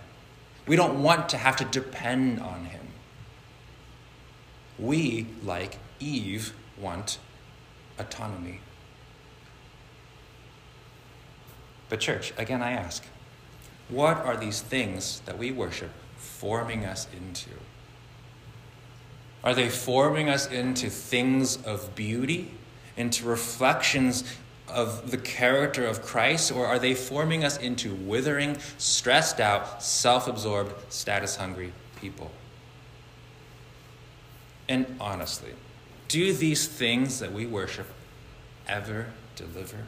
[0.66, 2.88] We don't want to have to depend on Him.
[4.78, 7.18] We, like Eve, want
[7.98, 8.60] autonomy.
[11.88, 13.06] But, church, again, I ask,
[13.88, 17.52] what are these things that we worship forming us into?
[19.42, 22.50] Are they forming us into things of beauty,
[22.98, 24.24] into reflections
[24.68, 30.28] of the character of Christ, or are they forming us into withering, stressed out, self
[30.28, 32.30] absorbed, status hungry people?
[34.68, 35.52] And honestly,
[36.08, 37.86] do these things that we worship
[38.66, 39.06] ever
[39.36, 39.86] deliver?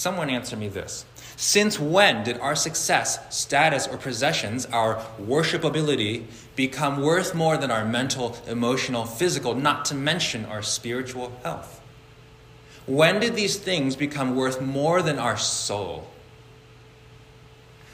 [0.00, 1.04] Someone answer me this.
[1.36, 6.24] Since when did our success, status, or possessions, our worshipability,
[6.56, 11.82] become worth more than our mental, emotional, physical, not to mention our spiritual health?
[12.86, 16.08] When did these things become worth more than our soul?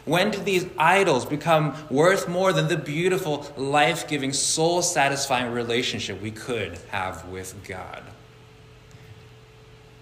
[0.04, 6.22] When did these idols become worth more than the beautiful, life giving, soul satisfying relationship
[6.22, 8.04] we could have with God?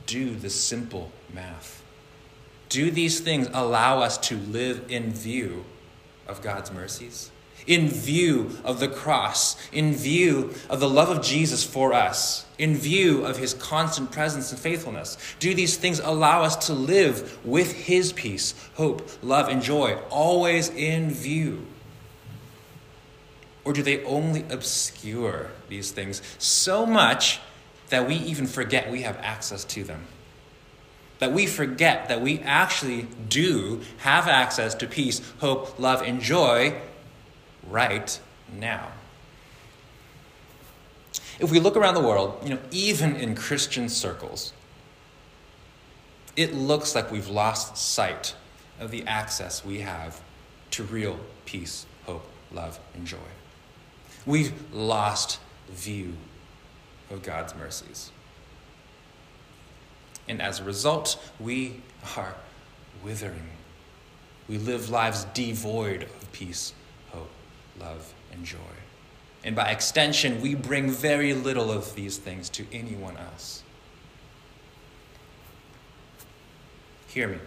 [0.05, 1.81] Do the simple math.
[2.69, 5.65] Do these things allow us to live in view
[6.27, 7.31] of God's mercies?
[7.67, 12.77] In view of the cross, in view of the love of Jesus for us, in
[12.77, 15.17] view of his constant presence and faithfulness?
[15.39, 20.69] Do these things allow us to live with his peace, hope, love, and joy always
[20.69, 21.67] in view?
[23.65, 27.41] Or do they only obscure these things so much
[27.89, 30.07] that we even forget we have access to them?
[31.25, 36.79] That we forget that we actually do have access to peace, hope, love, and joy
[37.67, 38.21] right
[38.59, 38.89] now.
[41.39, 44.53] If we look around the world, you know, even in Christian circles,
[46.37, 48.35] it looks like we've lost sight
[48.79, 50.21] of the access we have
[50.73, 53.17] to real peace, hope, love, and joy.
[54.27, 55.39] We've lost
[55.71, 56.13] view
[57.11, 58.11] of God's mercies.
[60.29, 61.83] And as a result, we
[62.17, 62.35] are
[63.03, 63.51] withering.
[64.49, 66.73] We live lives devoid of peace,
[67.11, 67.31] hope,
[67.79, 68.59] love, and joy.
[69.43, 73.63] And by extension, we bring very little of these things to anyone else.
[77.09, 77.39] Hear me.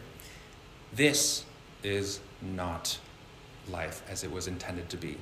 [0.94, 1.44] This
[1.84, 2.98] is not
[3.70, 5.18] life as it was intended to be.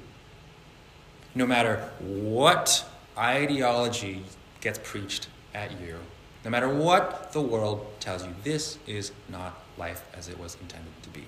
[1.34, 2.86] No matter what
[3.18, 4.24] ideology
[4.62, 5.98] gets preached at you,
[6.46, 10.94] no matter what the world tells you, this is not life as it was intended
[11.02, 11.26] to be.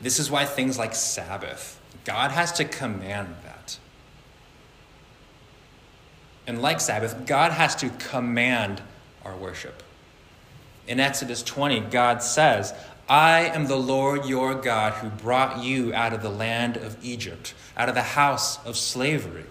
[0.00, 3.78] This is why things like Sabbath, God has to command that.
[6.46, 8.80] And like Sabbath, God has to command
[9.24, 9.82] our worship.
[10.86, 12.72] In Exodus 20, God says,
[13.08, 17.54] I am the Lord your God who brought you out of the land of Egypt,
[17.76, 19.44] out of the house of slavery.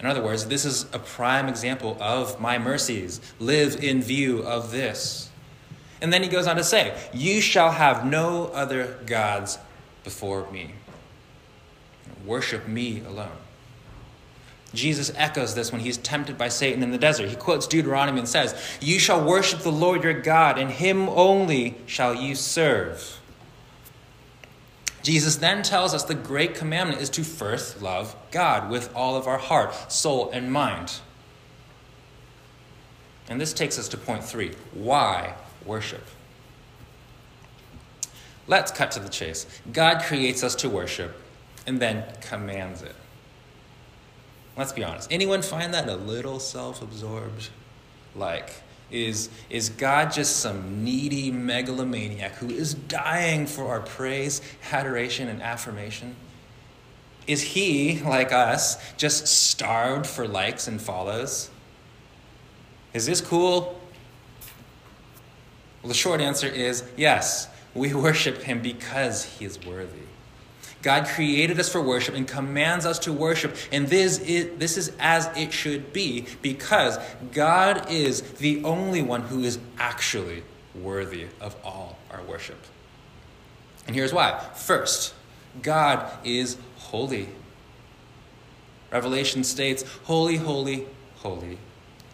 [0.00, 3.20] In other words, this is a prime example of my mercies.
[3.38, 5.30] Live in view of this.
[6.00, 9.58] And then he goes on to say, You shall have no other gods
[10.02, 10.72] before me.
[12.26, 13.36] Worship me alone.
[14.74, 17.28] Jesus echoes this when he's tempted by Satan in the desert.
[17.28, 21.76] He quotes Deuteronomy and says, You shall worship the Lord your God, and him only
[21.86, 23.20] shall you serve.
[25.04, 29.26] Jesus then tells us the great commandment is to first love God with all of
[29.26, 30.94] our heart, soul, and mind.
[33.28, 35.34] And this takes us to point three why
[35.66, 36.04] worship?
[38.46, 39.46] Let's cut to the chase.
[39.72, 41.14] God creates us to worship
[41.66, 42.96] and then commands it.
[44.56, 45.12] Let's be honest.
[45.12, 47.50] Anyone find that a little self absorbed?
[48.16, 48.50] Like,
[48.90, 55.42] is, is God just some needy megalomaniac who is dying for our praise, adoration, and
[55.42, 56.16] affirmation?
[57.26, 61.50] Is he, like us, just starved for likes and follows?
[62.92, 63.80] Is this cool?
[65.82, 67.48] Well, the short answer is yes.
[67.74, 70.03] We worship him because he is worthy.
[70.84, 74.92] God created us for worship and commands us to worship, and this is, this is
[75.00, 76.98] as it should be because
[77.32, 80.42] God is the only one who is actually
[80.74, 82.62] worthy of all our worship.
[83.86, 84.38] And here's why.
[84.56, 85.14] First,
[85.62, 87.30] God is holy.
[88.92, 91.56] Revelation states, Holy, holy, holy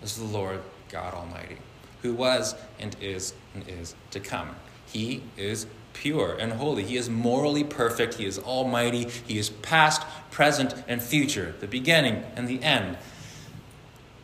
[0.00, 0.60] is the Lord
[0.90, 1.56] God Almighty,
[2.02, 4.54] who was and is and is to come.
[4.86, 5.66] He is
[6.00, 6.82] pure and holy.
[6.82, 8.14] He is morally perfect.
[8.14, 9.06] He is almighty.
[9.26, 12.96] He is past, present, and future, the beginning and the end.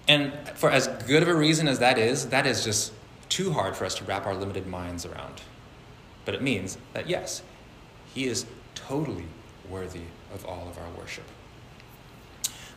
[0.08, 2.94] And for as good of a reason as that is, that is just
[3.28, 5.42] too hard for us to wrap our limited minds around.
[6.24, 7.42] But it means that yes,
[8.14, 9.26] He is totally
[9.68, 11.24] worthy of all of our worship.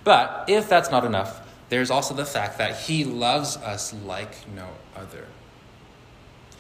[0.04, 4.68] But if that's not enough, there's also the fact that He loves us like no
[4.94, 5.26] other.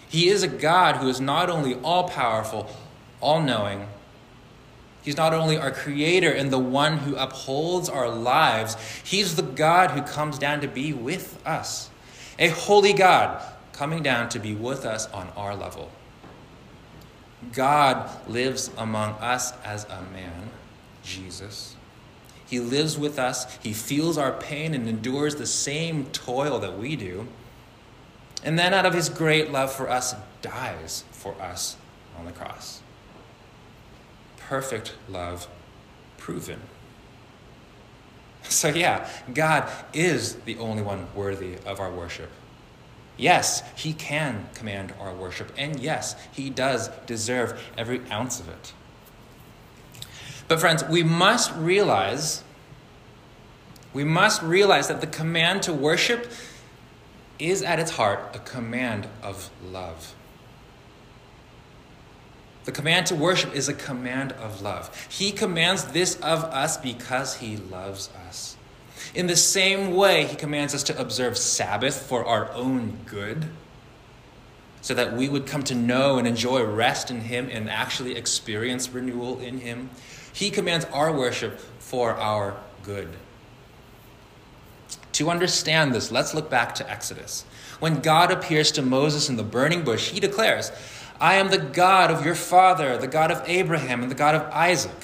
[0.09, 2.69] He is a God who is not only all powerful,
[3.21, 3.87] all knowing,
[5.01, 9.91] He's not only our creator and the one who upholds our lives, He's the God
[9.91, 11.89] who comes down to be with us.
[12.37, 13.41] A holy God
[13.71, 15.89] coming down to be with us on our level.
[17.53, 20.49] God lives among us as a man,
[21.03, 21.75] Jesus.
[22.45, 26.95] He lives with us, He feels our pain and endures the same toil that we
[26.95, 27.27] do
[28.43, 31.77] and then out of his great love for us, dies for us
[32.17, 32.81] on the cross.
[34.37, 35.47] Perfect love
[36.17, 36.59] proven.
[38.43, 42.31] So, yeah, God is the only one worthy of our worship.
[43.15, 48.73] Yes, he can command our worship, and yes, he does deserve every ounce of it.
[50.47, 52.43] But, friends, we must realize,
[53.93, 56.31] we must realize that the command to worship
[57.39, 60.13] is at its heart a command of love.
[62.65, 65.07] The command to worship is a command of love.
[65.09, 68.57] He commands this of us because he loves us.
[69.15, 73.49] In the same way, he commands us to observe Sabbath for our own good,
[74.81, 78.89] so that we would come to know and enjoy rest in him and actually experience
[78.89, 79.89] renewal in him.
[80.31, 83.09] He commands our worship for our good.
[85.19, 87.43] To understand this, let's look back to Exodus.
[87.81, 90.71] When God appears to Moses in the burning bush, he declares,
[91.19, 94.43] I am the God of your father, the God of Abraham, and the God of
[94.43, 94.95] Isaac.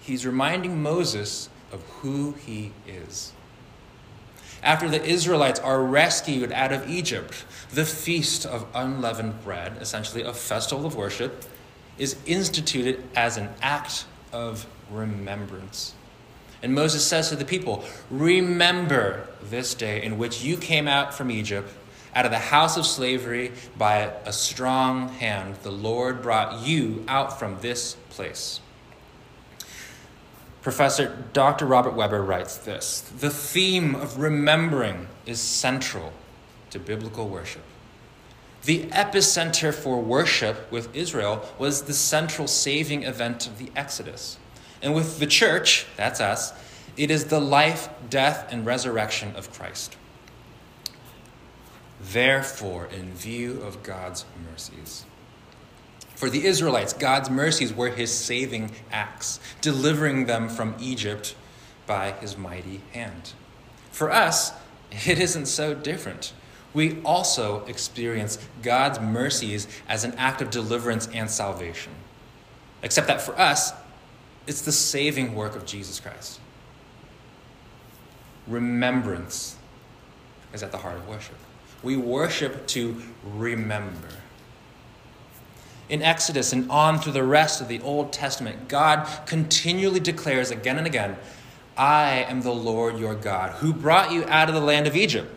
[0.00, 3.34] He's reminding Moses of who he is.
[4.62, 10.32] After the Israelites are rescued out of Egypt, the feast of unleavened bread, essentially a
[10.32, 11.44] festival of worship,
[11.98, 15.94] is instituted as an act of remembrance.
[16.62, 21.30] And Moses says to the people, Remember this day in which you came out from
[21.30, 21.72] Egypt,
[22.14, 25.56] out of the house of slavery, by a strong hand.
[25.62, 28.60] The Lord brought you out from this place.
[30.62, 31.64] Professor Dr.
[31.64, 36.12] Robert Webber writes this The theme of remembering is central
[36.70, 37.62] to biblical worship.
[38.64, 44.36] The epicenter for worship with Israel was the central saving event of the Exodus.
[44.82, 46.52] And with the church, that's us,
[46.96, 49.96] it is the life, death, and resurrection of Christ.
[52.00, 55.04] Therefore, in view of God's mercies,
[56.14, 61.34] for the Israelites, God's mercies were his saving acts, delivering them from Egypt
[61.86, 63.32] by his mighty hand.
[63.90, 64.52] For us,
[64.90, 66.32] it isn't so different.
[66.72, 71.92] We also experience God's mercies as an act of deliverance and salvation.
[72.82, 73.72] Except that for us,
[74.46, 76.40] it's the saving work of Jesus Christ.
[78.46, 79.56] Remembrance
[80.52, 81.36] is at the heart of worship.
[81.82, 84.08] We worship to remember.
[85.88, 90.78] In Exodus and on through the rest of the Old Testament, God continually declares again
[90.78, 91.16] and again,
[91.76, 95.32] I am the Lord your God, who brought you out of the land of Egypt.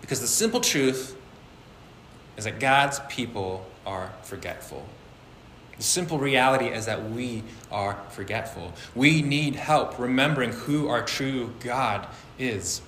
[0.00, 1.16] Because the simple truth
[2.36, 4.86] is that God's people are forgetful.
[5.76, 8.72] The simple reality is that we are forgetful.
[8.94, 12.06] We need help remembering who our true God
[12.38, 12.82] is.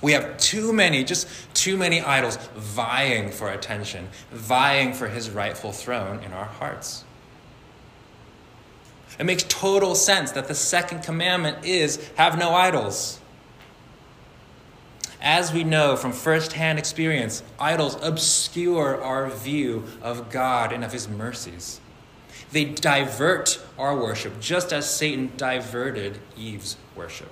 [0.00, 5.72] We have too many, just too many idols vying for attention, vying for his rightful
[5.72, 7.04] throne in our hearts.
[9.18, 13.18] It makes total sense that the second commandment is have no idols.
[15.20, 21.08] As we know from firsthand experience, idols obscure our view of God and of his
[21.08, 21.80] mercies.
[22.50, 27.30] They divert our worship, just as Satan diverted Eve's worship.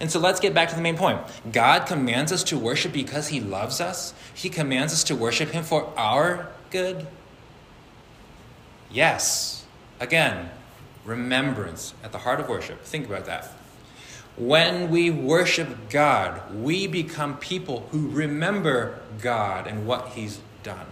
[0.00, 1.20] And so let's get back to the main point.
[1.50, 4.12] God commands us to worship because he loves us.
[4.34, 7.06] He commands us to worship him for our good.
[8.90, 9.64] Yes.
[10.00, 10.50] Again,
[11.04, 12.82] remembrance at the heart of worship.
[12.82, 13.52] Think about that.
[14.36, 20.86] When we worship God, we become people who remember God and what he's done.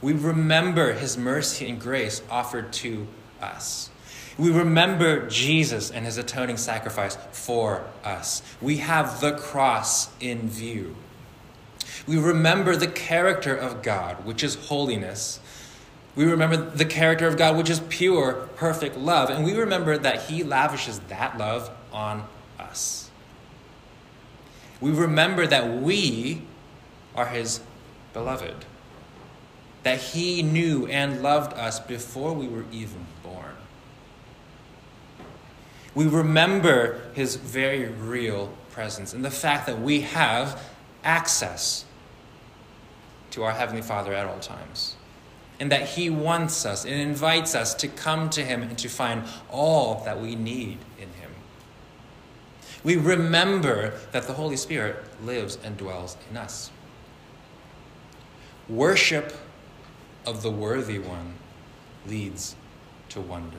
[0.00, 3.06] We remember his mercy and grace offered to
[3.40, 3.90] us.
[4.38, 8.42] We remember Jesus and his atoning sacrifice for us.
[8.60, 10.94] We have the cross in view.
[12.06, 15.40] We remember the character of God, which is holiness.
[16.14, 19.28] We remember the character of God, which is pure, perfect love.
[19.28, 22.24] And we remember that He lavishes that love on
[22.58, 23.10] us.
[24.80, 26.42] We remember that we
[27.14, 27.60] are His
[28.12, 28.64] beloved,
[29.88, 33.54] that He knew and loved us before we were even born.
[35.94, 40.62] We remember His very real presence and the fact that we have
[41.02, 41.86] access
[43.30, 44.94] to our Heavenly Father at all times.
[45.58, 49.22] And that He wants us and invites us to come to Him and to find
[49.50, 51.30] all that we need in Him.
[52.84, 56.70] We remember that the Holy Spirit lives and dwells in us.
[58.68, 59.32] Worship
[60.28, 61.34] of the worthy one
[62.06, 62.54] leads
[63.08, 63.58] to wonder.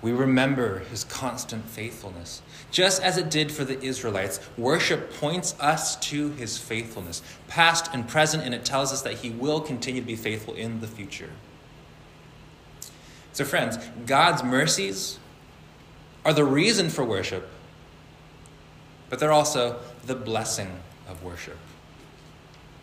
[0.00, 2.40] We remember his constant faithfulness.
[2.70, 8.06] Just as it did for the Israelites, worship points us to his faithfulness, past and
[8.06, 11.30] present, and it tells us that he will continue to be faithful in the future.
[13.32, 15.18] So, friends, God's mercies
[16.24, 17.48] are the reason for worship,
[19.10, 20.78] but they're also the blessing
[21.08, 21.58] of worship.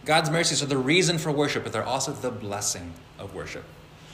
[0.06, 3.64] God's mercies are the reason for worship, but they're also the blessing of worship.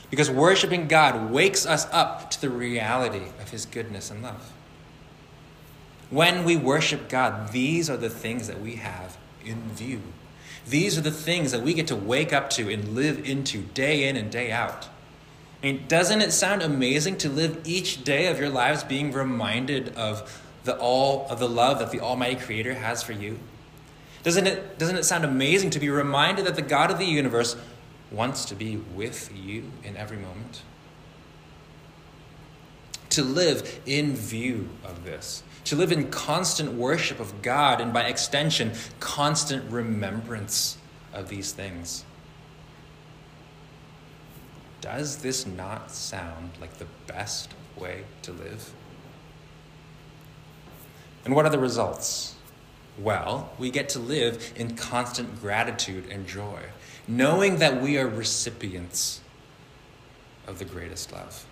[0.09, 4.51] Because worshiping God wakes us up to the reality of His goodness and love.
[6.09, 10.01] When we worship God, these are the things that we have in view.
[10.67, 14.07] These are the things that we get to wake up to and live into day
[14.07, 14.89] in and day out.
[15.63, 19.95] I mean, doesn't it sound amazing to live each day of your lives being reminded
[19.95, 23.39] of the all of the love that the Almighty Creator has for you?
[24.24, 27.55] Doesn't it, doesn't it sound amazing to be reminded that the God of the universe
[28.11, 30.61] wants to be with you in every moment.
[33.11, 38.03] To live in view of this, to live in constant worship of God, and by
[38.03, 40.78] extension, constant remembrance
[41.13, 42.05] of these things.
[44.82, 48.72] Does this not sound like the best way to live?
[51.26, 52.36] And what are the results?
[52.97, 56.61] Well, we get to live in constant gratitude and joy
[57.07, 59.21] knowing that we are recipients
[60.47, 61.45] of the greatest love.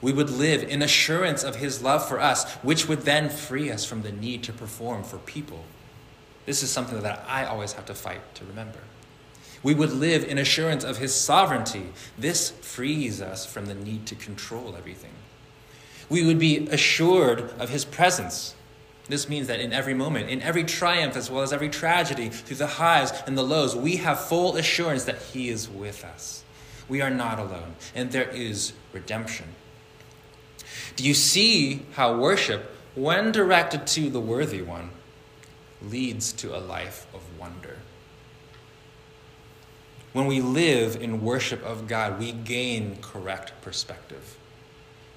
[0.00, 3.84] We would live in assurance of his love for us, which would then free us
[3.84, 5.64] from the need to perform for people.
[6.46, 8.80] This is something that I always have to fight to remember.
[9.62, 11.90] We would live in assurance of his sovereignty.
[12.18, 15.12] This frees us from the need to control everything.
[16.08, 18.56] We would be assured of his presence,
[19.12, 22.56] this means that in every moment, in every triumph as well as every tragedy, through
[22.56, 26.42] the highs and the lows, we have full assurance that He is with us.
[26.88, 29.48] We are not alone, and there is redemption.
[30.96, 34.88] Do you see how worship, when directed to the worthy one,
[35.82, 37.76] leads to a life of wonder?
[40.14, 44.38] When we live in worship of God, we gain correct perspective.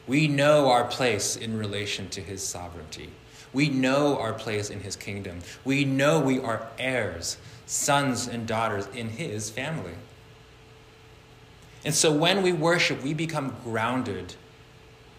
[0.06, 3.12] We know our place in relation to His sovereignty.
[3.56, 5.40] We know our place in his kingdom.
[5.64, 9.94] We know we are heirs, sons and daughters in his family.
[11.86, 14.36] And so when we worship, we become grounded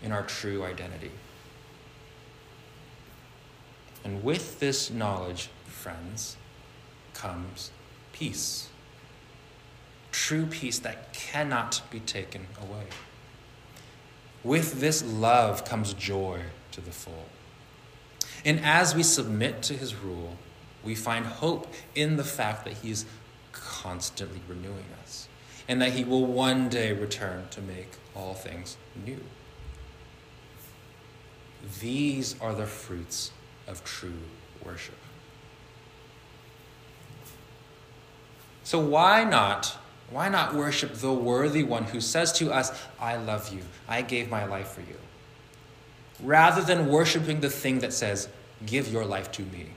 [0.02, 1.12] in our true identity.
[4.04, 6.36] And with this knowledge, friends,
[7.14, 7.70] comes
[8.12, 8.68] peace.
[10.12, 12.88] True peace that cannot be taken away.
[14.44, 17.24] With this love comes joy to the full.
[18.46, 20.36] And as we submit to his rule,
[20.84, 21.66] we find hope
[21.96, 23.04] in the fact that he's
[23.50, 25.26] constantly renewing us
[25.68, 29.18] and that he will one day return to make all things new.
[31.80, 33.32] These are the fruits
[33.66, 34.22] of true
[34.64, 34.94] worship.
[38.62, 39.76] So why not
[40.08, 42.70] why not worship the worthy one who says to us,
[43.00, 43.62] I love you.
[43.88, 44.96] I gave my life for you
[46.20, 48.28] rather than worshiping the thing that says,
[48.64, 49.68] Give your life to me.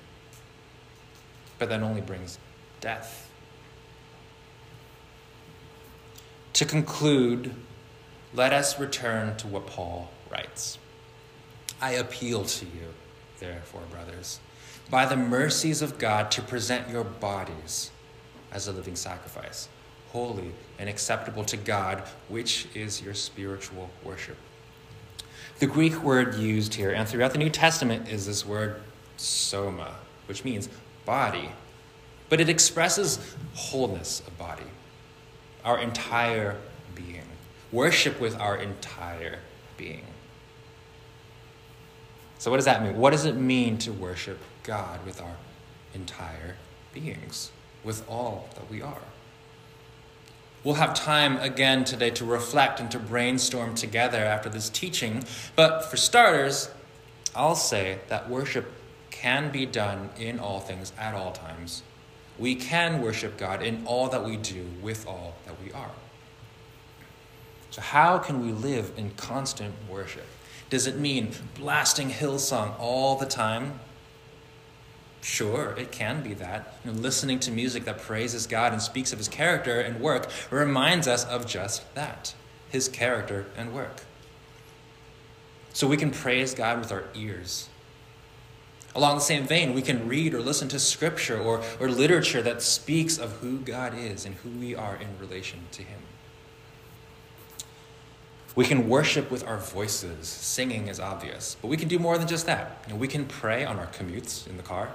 [1.57, 2.39] But that only brings
[2.79, 3.29] death.
[6.53, 7.53] To conclude,
[8.33, 10.77] let us return to what Paul writes.
[11.81, 12.93] I appeal to you,
[13.39, 14.39] therefore, brothers,
[14.89, 17.91] by the mercies of God, to present your bodies
[18.51, 19.69] as a living sacrifice,
[20.11, 24.37] holy and acceptable to God, which is your spiritual worship.
[25.57, 28.81] The Greek word used here and throughout the New Testament is this word
[29.17, 29.95] soma,
[30.27, 30.69] which means
[31.05, 31.49] body.
[32.29, 34.63] But it expresses wholeness of body,
[35.65, 36.55] our entire
[36.93, 37.25] being.
[37.71, 39.39] Worship with our entire
[39.77, 40.05] being.
[42.37, 42.95] So, what does that mean?
[42.97, 45.35] What does it mean to worship God with our
[45.93, 46.55] entire
[46.93, 47.51] beings
[47.83, 49.01] with all that we are.
[50.63, 55.23] We'll have time again today to reflect and to brainstorm together after this teaching.
[55.55, 56.69] But for starters,
[57.33, 58.69] I'll say that worship
[59.09, 61.83] can be done in all things at all times.
[62.37, 65.91] We can worship God in all that we do with all that we are.
[67.71, 70.25] So, how can we live in constant worship?
[70.69, 73.79] Does it mean blasting Hillsong all the time?
[75.21, 76.75] Sure, it can be that.
[76.85, 80.29] You know, listening to music that praises God and speaks of his character and work
[80.49, 82.33] reminds us of just that
[82.69, 84.01] his character and work.
[85.73, 87.69] So we can praise God with our ears.
[88.95, 92.61] Along the same vein, we can read or listen to scripture or, or literature that
[92.61, 95.99] speaks of who God is and who we are in relation to him.
[98.55, 100.27] We can worship with our voices.
[100.27, 102.83] Singing is obvious, but we can do more than just that.
[102.87, 104.89] You know, we can pray on our commutes in the car.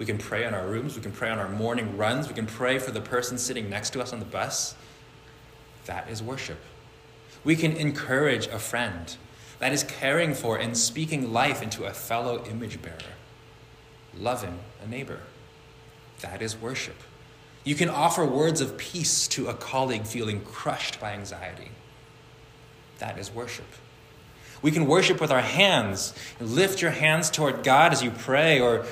[0.00, 0.96] We can pray in our rooms.
[0.96, 2.26] We can pray on our morning runs.
[2.26, 4.74] We can pray for the person sitting next to us on the bus.
[5.84, 6.58] That is worship.
[7.44, 9.14] We can encourage a friend.
[9.58, 12.96] That is caring for and speaking life into a fellow image bearer.
[14.18, 15.20] Loving a neighbor.
[16.22, 16.96] That is worship.
[17.64, 21.72] You can offer words of peace to a colleague feeling crushed by anxiety.
[23.00, 23.68] That is worship.
[24.62, 26.14] We can worship with our hands.
[26.40, 28.86] Lift your hands toward God as you pray or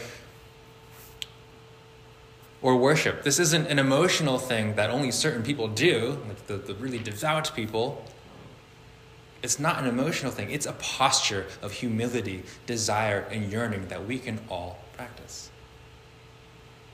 [2.60, 3.22] or worship.
[3.22, 7.54] This isn't an emotional thing that only certain people do, like the, the really devout
[7.54, 8.04] people.
[9.42, 14.18] It's not an emotional thing, it's a posture of humility, desire, and yearning that we
[14.18, 15.50] can all practice.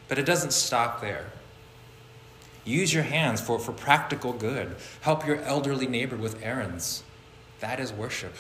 [0.08, 1.32] But it doesn't stop there.
[2.64, 4.76] Use your hands for, for practical good.
[5.00, 7.02] Help your elderly neighbor with errands.
[7.60, 8.34] That is worship.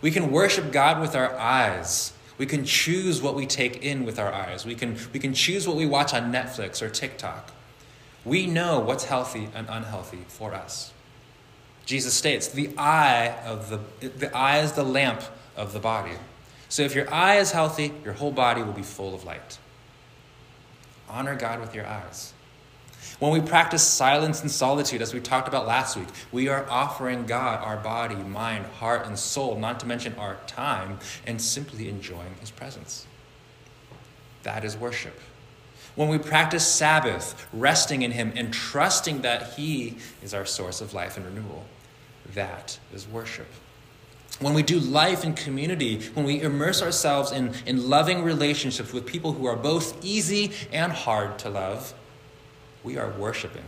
[0.00, 2.12] We can worship God with our eyes.
[2.38, 4.64] We can choose what we take in with our eyes.
[4.64, 7.52] We can, we can choose what we watch on Netflix or TikTok.
[8.24, 10.92] We know what's healthy and unhealthy for us.
[11.84, 15.22] Jesus states, the eye of the the eye is the lamp
[15.56, 16.12] of the body.
[16.68, 19.58] So if your eye is healthy, your whole body will be full of light.
[21.08, 22.31] Honor God with your eyes.
[23.18, 27.26] When we practice silence and solitude, as we talked about last week, we are offering
[27.26, 32.34] God our body, mind, heart, and soul, not to mention our time, and simply enjoying
[32.40, 33.06] His presence.
[34.42, 35.18] That is worship.
[35.94, 40.94] When we practice Sabbath, resting in Him and trusting that He is our source of
[40.94, 41.64] life and renewal,
[42.34, 43.48] that is worship.
[44.40, 49.06] When we do life in community, when we immerse ourselves in, in loving relationships with
[49.06, 51.94] people who are both easy and hard to love,
[52.84, 53.64] we are worshiping.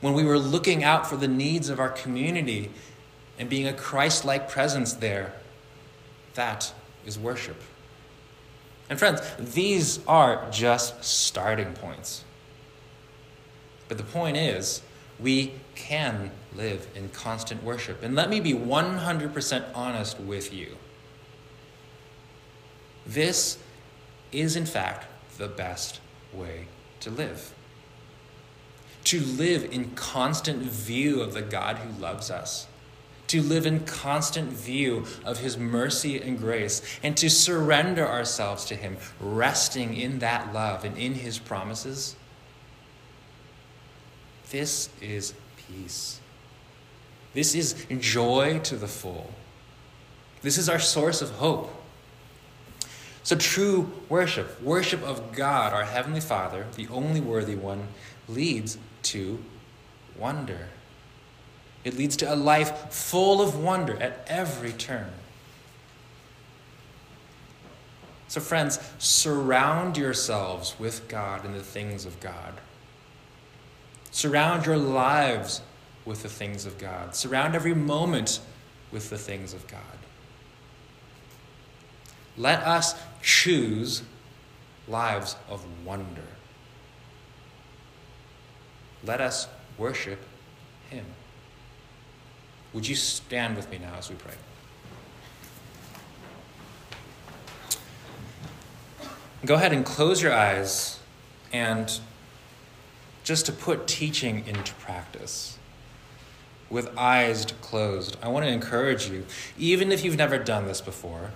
[0.00, 2.70] When we were looking out for the needs of our community
[3.38, 5.32] and being a Christ like presence there,
[6.34, 6.72] that
[7.06, 7.60] is worship.
[8.90, 12.24] And friends, these are just starting points.
[13.88, 14.82] But the point is,
[15.20, 18.02] we can live in constant worship.
[18.02, 20.76] And let me be 100% honest with you.
[23.06, 23.58] This
[24.30, 25.06] is, in fact,
[25.38, 26.00] the best
[26.32, 26.66] way
[27.02, 27.52] to live.
[29.04, 32.66] To live in constant view of the God who loves us.
[33.28, 38.74] To live in constant view of his mercy and grace, and to surrender ourselves to
[38.74, 42.14] him, resting in that love and in his promises.
[44.50, 46.20] This is peace.
[47.32, 49.32] This is joy to the full.
[50.42, 51.81] This is our source of hope.
[53.24, 57.88] So, true worship, worship of God, our Heavenly Father, the only worthy one,
[58.28, 59.38] leads to
[60.18, 60.68] wonder.
[61.84, 65.10] It leads to a life full of wonder at every turn.
[68.26, 72.54] So, friends, surround yourselves with God and the things of God.
[74.10, 75.60] Surround your lives
[76.04, 77.14] with the things of God.
[77.14, 78.40] Surround every moment
[78.90, 79.80] with the things of God.
[82.36, 84.02] Let us choose
[84.88, 86.22] lives of wonder.
[89.04, 90.20] Let us worship
[90.90, 91.04] Him.
[92.72, 94.34] Would you stand with me now as we pray?
[99.44, 101.00] Go ahead and close your eyes
[101.52, 102.00] and
[103.24, 105.58] just to put teaching into practice
[106.70, 109.26] with eyes closed, I want to encourage you,
[109.58, 111.30] even if you've never done this before,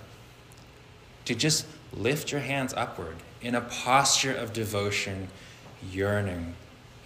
[1.27, 5.27] to just lift your hands upward in a posture of devotion,
[5.91, 6.55] yearning,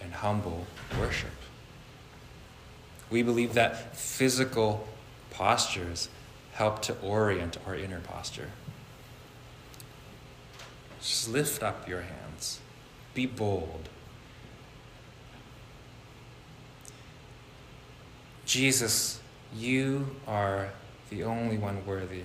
[0.00, 0.64] and humble
[0.96, 1.32] worship.
[3.10, 4.86] We believe that physical
[5.30, 6.08] postures
[6.52, 8.50] help to orient our inner posture.
[11.00, 12.60] Just lift up your hands.
[13.14, 13.88] Be bold.
[18.46, 19.20] Jesus,
[19.52, 20.70] you are
[21.10, 22.22] the only one worthy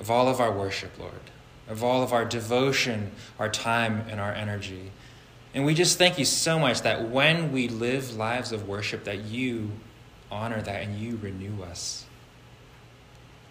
[0.00, 1.30] of all of our worship, Lord,
[1.68, 4.90] of all of our devotion, our time, and our energy.
[5.54, 9.24] And we just thank you so much that when we live lives of worship, that
[9.24, 9.70] you
[10.30, 12.06] honor that and you renew us.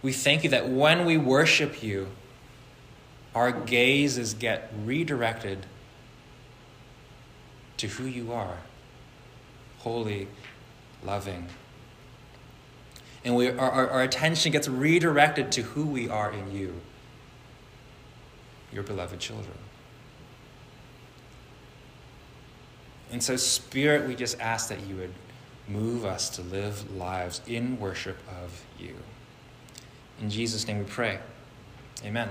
[0.02, 2.08] We thank you that when we worship you,
[3.36, 5.66] our gazes get redirected
[7.78, 8.58] to who you are
[9.80, 10.28] holy,
[11.04, 11.47] loving.
[13.26, 16.74] And we, our, our attention gets redirected to who we are in you,
[18.72, 19.57] your beloved children.
[23.11, 25.13] And so, Spirit, we just ask that you would
[25.67, 28.95] move us to live lives in worship of you.
[30.22, 31.20] In Jesus' name we pray.
[32.03, 32.30] Amen.